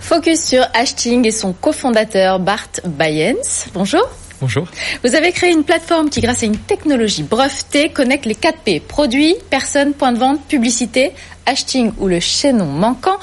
Focus 0.00 0.44
sur 0.44 0.66
Hashting 0.74 1.26
et 1.26 1.30
son 1.30 1.54
cofondateur 1.54 2.38
Bart 2.38 2.68
Bayens. 2.84 3.70
Bonjour. 3.72 4.06
Bonjour. 4.42 4.66
Vous 5.02 5.14
avez 5.14 5.32
créé 5.32 5.50
une 5.50 5.64
plateforme 5.64 6.10
qui, 6.10 6.20
grâce 6.20 6.42
à 6.42 6.46
une 6.46 6.58
technologie 6.58 7.22
brevetée, 7.22 7.88
connecte 7.88 8.26
les 8.26 8.34
4 8.34 8.58
P. 8.58 8.80
Produits, 8.80 9.34
personnes, 9.48 9.94
point 9.94 10.12
de 10.12 10.18
vente, 10.18 10.46
publicité, 10.46 11.12
hashting 11.46 11.92
ou 11.98 12.06
le 12.06 12.20
chaînon 12.20 12.66
manquant. 12.66 13.16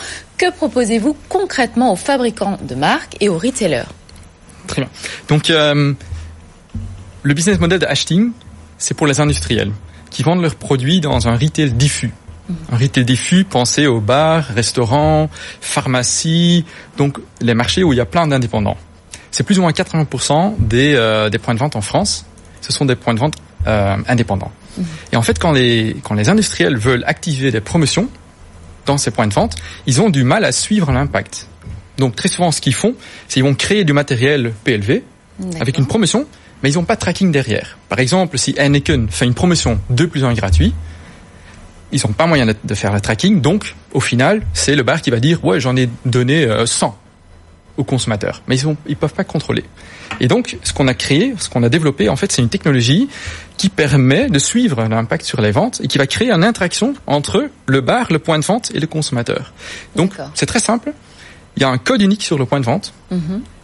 Que 0.44 0.52
proposez-vous 0.52 1.16
concrètement 1.30 1.94
aux 1.94 1.96
fabricants 1.96 2.58
de 2.62 2.76
marques 2.76 3.16
et 3.22 3.30
aux 3.30 3.38
retailers? 3.38 3.86
Très 4.68 4.82
bien. 4.82 4.92
Donc, 5.30 5.50
euh, 5.50 5.94
le 7.22 7.34
business 7.34 7.62
model 7.62 7.80
de 7.80 7.86
Hashting, 7.86 8.32
c'est 8.78 8.94
pour 8.94 9.08
les 9.08 9.22
industriels 9.22 9.72
qui 10.10 10.22
vendent 10.22 10.42
leurs 10.42 10.56
produits 10.56 11.00
dans 11.00 11.30
un 11.30 11.38
retail 11.38 11.72
diffus. 11.72 12.12
Un 12.74 12.76
retail 12.76 13.06
diffus, 13.06 13.46
pensez 13.46 13.88
aux 13.88 14.02
bars, 14.02 14.44
restaurants, 14.44 15.30
pharmacies, 15.62 16.66
donc 16.98 17.20
les 17.40 17.54
marchés 17.54 17.86
où 17.86 17.94
il 17.94 17.96
y 17.96 18.02
a 18.02 18.06
plein 18.06 18.28
d'indépendants. 18.28 18.76
C'est 19.32 19.44
plus 19.44 19.60
ou 19.60 19.62
moins 19.62 19.72
80% 19.72 20.56
des, 20.60 20.94
euh, 20.98 21.30
des 21.30 21.38
points 21.38 21.54
de 21.54 21.60
vente 21.60 21.78
en 21.78 21.82
France. 21.82 22.26
Ce 22.60 22.74
sont 22.74 22.84
des 22.84 22.98
points 22.98 23.14
de 23.14 23.20
vente 23.20 23.36
euh, 23.66 23.96
indépendants. 24.10 24.52
Et 25.14 25.16
en 25.16 25.22
fait, 25.22 25.40
quand 25.40 25.54
les, 25.54 25.96
quand 26.04 26.16
les 26.16 26.28
industriels 26.28 26.76
veulent 26.76 27.06
activer 27.08 27.50
des 27.50 27.62
promotions 27.62 28.10
dans 28.86 28.98
ces 28.98 29.12
points 29.12 29.28
de 29.28 29.34
vente, 29.34 29.56
ils 29.86 30.02
ont 30.02 30.10
du 30.10 30.24
mal 30.24 30.46
à 30.46 30.52
suivre 30.52 30.92
l'impact. 30.92 31.48
Donc 31.98 32.16
très 32.16 32.30
souvent, 32.30 32.52
ce 32.52 32.62
qu'ils 32.62 32.74
font, 32.74 32.96
c'est 33.28 33.36
qu'ils 33.36 33.44
vont 33.44 33.56
créer 33.56 33.84
du 33.84 33.94
matériel 33.94 34.54
PLV 34.64 35.04
avec 35.60 35.78
une 35.78 35.86
promotion, 35.86 36.26
mais 36.62 36.72
ils 36.72 36.76
n'ont 36.76 36.86
pas 36.86 36.96
de 36.96 37.00
tracking 37.00 37.32
derrière. 37.32 37.78
Par 37.90 38.00
exemple, 38.00 38.38
si 38.38 38.56
Heineken 38.58 39.10
fait 39.10 39.26
une 39.26 39.34
promotion 39.34 39.80
2 39.90 40.08
plus 40.08 40.24
1 40.24 40.34
gratuit, 40.34 40.74
ils 41.92 42.02
n'ont 42.06 42.14
pas 42.14 42.26
moyen 42.26 42.46
de, 42.46 42.56
de 42.64 42.74
faire 42.74 42.94
le 42.94 43.02
tracking, 43.02 43.42
donc 43.42 43.76
au 43.94 44.00
final, 44.00 44.42
c'est 44.54 44.76
le 44.76 44.84
bar 44.84 45.02
qui 45.02 45.12
va 45.12 45.20
dire 45.20 45.44
ouais 45.46 45.60
j'en 45.60 45.76
ai 45.76 45.90
donné 46.06 46.46
euh, 46.46 46.66
100 46.66 46.98
aux 47.78 47.84
consommateurs, 47.84 48.42
mais 48.48 48.58
ils 48.58 48.68
ne 48.68 48.76
ils 48.88 48.96
peuvent 48.96 49.14
pas 49.14 49.24
contrôler. 49.24 49.64
Et 50.20 50.28
donc, 50.28 50.58
ce 50.64 50.74
qu'on 50.74 50.88
a 50.88 50.94
créé, 50.94 51.34
ce 51.40 51.50
qu'on 51.50 51.64
a 51.64 51.70
développé, 51.70 52.08
en 52.10 52.16
fait, 52.16 52.32
c'est 52.32 52.42
une 52.42 52.50
technologie 52.50 53.10
qui 53.58 53.70
permet 53.70 54.30
de 54.30 54.40
suivre 54.40 54.84
l'impact 54.84 55.26
sur 55.26 55.42
les 55.42 55.52
ventes 55.52 55.82
et 55.84 55.88
qui 55.88 55.98
va 55.98 56.08
créer 56.08 56.32
une 56.32 56.44
interaction 56.44 56.94
entre 57.08 57.50
le 57.66 57.82
bar, 57.82 58.08
le 58.12 58.20
point 58.20 58.38
de 58.38 58.46
vente 58.46 58.72
et 58.76 58.80
le 58.80 58.88
consommateur. 58.88 59.54
Donc, 59.96 60.14
c'est 60.36 60.46
très 60.46 60.60
simple. 60.60 60.94
Il 61.56 61.62
y 61.62 61.66
a 61.66 61.70
un 61.70 61.78
code 61.78 62.02
unique 62.02 62.24
sur 62.24 62.38
le 62.38 62.46
point 62.46 62.60
de 62.60 62.66
vente 62.66 62.94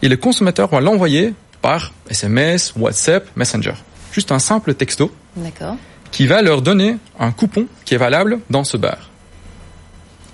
et 0.02 0.08
le 0.08 0.17
consommateur 0.17 0.69
va 0.69 0.82
l'envoyer 0.82 1.34
par 1.62 1.93
SMS, 2.10 2.74
WhatsApp, 2.78 3.28
Messenger. 3.36 3.74
Juste 4.12 4.32
un 4.32 4.39
simple 4.39 4.74
texto 4.74 5.12
qui 6.12 6.26
va 6.26 6.41
leur 6.41 6.62
donner 6.62 6.98
un 7.19 7.32
coupon 7.32 7.67
qui 7.86 7.93
est 7.93 7.98
valable 7.98 8.39
dans 8.50 8.63
ce 8.63 8.78
bar. 8.78 9.10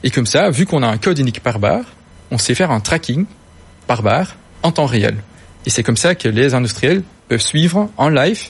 Et 0.04 0.12
comme 0.12 0.26
ça, 0.26 0.50
vu 0.50 0.66
qu'on 0.66 0.84
a 0.84 0.88
un 0.88 0.98
code 0.98 1.18
unique 1.20 1.42
par 1.42 1.60
bar, 1.60 1.84
on 2.32 2.38
sait 2.38 2.56
faire 2.56 2.72
un 2.72 2.80
tracking 2.80 3.26
par 3.88 4.02
bar 4.04 4.36
en 4.64 4.72
temps 4.72 4.86
réel. 4.86 5.18
Et 5.66 5.70
c'est 5.70 5.84
comme 5.84 5.98
ça 5.98 6.16
que 6.16 6.28
les 6.28 6.54
industriels 6.54 7.04
peuvent 7.28 7.42
suivre 7.42 7.90
en 7.98 8.10
live 8.10 8.50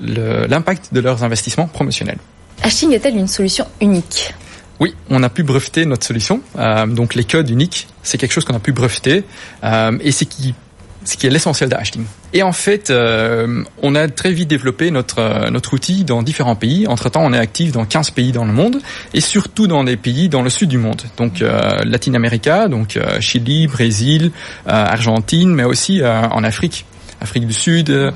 le- 0.00 0.46
l'impact 0.46 0.92
de 0.92 1.00
leurs 1.00 1.22
investissements 1.24 1.66
promotionnels. 1.68 2.18
Hashing 2.62 2.92
est-elle 2.92 3.16
une 3.16 3.28
solution 3.28 3.66
unique? 3.80 4.34
Oui, 4.80 4.94
on 5.08 5.22
a 5.22 5.28
pu 5.28 5.42
breveter 5.44 5.84
notre 5.86 6.04
solution. 6.04 6.40
Euh, 6.58 6.86
donc 6.86 7.14
les 7.14 7.24
codes 7.24 7.48
uniques, 7.48 7.86
c'est 8.02 8.18
quelque 8.18 8.32
chose 8.32 8.44
qu'on 8.44 8.56
a 8.56 8.60
pu 8.60 8.72
breveter 8.72 9.24
euh, 9.62 9.96
et 10.00 10.10
c'est 10.10 10.26
qui 10.26 10.54
ce 11.04 11.16
qui 11.16 11.26
est 11.26 11.30
l'essentiel 11.30 11.68
de 11.68 11.74
Hashting. 11.74 12.04
Et 12.32 12.42
en 12.42 12.52
fait, 12.52 12.90
euh, 12.90 13.62
on 13.82 13.94
a 13.94 14.08
très 14.08 14.32
vite 14.32 14.48
développé 14.48 14.90
notre 14.90 15.20
euh, 15.20 15.50
notre 15.50 15.74
outil 15.74 16.04
dans 16.04 16.22
différents 16.22 16.56
pays. 16.56 16.86
Entre 16.86 17.08
temps, 17.10 17.22
on 17.24 17.32
est 17.32 17.38
actif 17.38 17.72
dans 17.72 17.84
15 17.84 18.10
pays 18.10 18.32
dans 18.32 18.44
le 18.44 18.52
monde 18.52 18.80
et 19.12 19.20
surtout 19.20 19.66
dans 19.66 19.84
des 19.84 19.96
pays 19.96 20.28
dans 20.28 20.42
le 20.42 20.50
sud 20.50 20.68
du 20.68 20.78
monde. 20.78 21.02
Donc 21.16 21.42
euh, 21.42 21.78
Latine-Amérique, 21.84 22.48
donc 22.68 22.96
euh, 22.96 23.20
Chili, 23.20 23.66
Brésil, 23.66 24.32
Argentine, 24.66 25.54
mais 25.54 25.64
aussi 25.64 26.02
en 26.04 26.44
Afrique. 26.44 26.86
Afrique 27.24 27.46
du 27.46 27.54
Sud, 27.54 27.90
euh, 27.90 28.12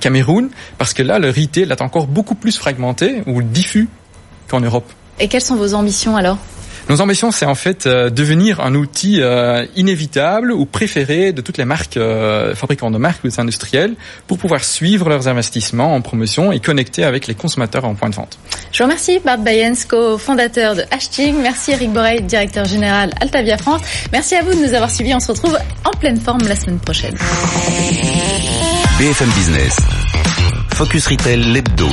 Cameroun, 0.00 0.48
parce 0.78 0.94
que 0.94 1.02
là, 1.02 1.18
le 1.18 1.28
retail 1.28 1.70
est 1.70 1.82
encore 1.82 2.06
beaucoup 2.06 2.34
plus 2.34 2.56
fragmenté 2.56 3.22
ou 3.26 3.42
diffus 3.42 3.88
qu'en 4.48 4.60
Europe. 4.60 4.90
Et 5.20 5.28
quelles 5.28 5.42
sont 5.42 5.56
vos 5.56 5.74
ambitions 5.74 6.16
alors? 6.16 6.38
Nos 6.88 7.00
ambitions, 7.00 7.32
c'est 7.32 7.46
en 7.46 7.56
fait 7.56 7.86
euh, 7.86 8.10
devenir 8.10 8.60
un 8.60 8.76
outil 8.76 9.20
euh, 9.20 9.66
inévitable 9.74 10.52
ou 10.52 10.66
préféré 10.66 11.32
de 11.32 11.40
toutes 11.40 11.58
les 11.58 11.64
marques, 11.64 11.96
euh, 11.96 12.54
fabricants 12.54 12.92
de 12.92 12.98
marques 12.98 13.24
ou 13.24 13.28
des 13.28 13.40
industriels, 13.40 13.94
pour 14.28 14.38
pouvoir 14.38 14.62
suivre 14.62 15.08
leurs 15.08 15.26
investissements 15.26 15.96
en 15.96 16.00
promotion 16.00 16.52
et 16.52 16.60
connecter 16.60 17.02
avec 17.02 17.26
les 17.26 17.34
consommateurs 17.34 17.84
en 17.84 17.96
point 17.96 18.08
de 18.08 18.14
vente. 18.14 18.38
Je 18.70 18.78
vous 18.78 18.84
remercie 18.84 19.18
Bart 19.18 19.38
Bayens, 19.38 19.84
co-fondateur 19.88 20.76
de 20.76 20.84
Hashting. 20.92 21.34
Merci 21.42 21.72
Eric 21.72 21.92
Borel, 21.92 22.24
directeur 22.24 22.66
général 22.66 23.12
Altavia 23.20 23.58
France. 23.58 23.80
Merci 24.12 24.36
à 24.36 24.42
vous 24.42 24.52
de 24.52 24.64
nous 24.64 24.72
avoir 24.72 24.90
suivis. 24.90 25.14
On 25.14 25.20
se 25.20 25.32
retrouve 25.32 25.58
en 25.84 25.90
pleine 25.98 26.20
forme 26.20 26.42
la 26.46 26.54
semaine 26.54 26.78
prochaine. 26.78 27.16
BFM 28.98 29.30
Business. 29.30 29.76
Focus 30.74 31.08
Retail, 31.08 31.52
l'hebdo. 31.52 31.88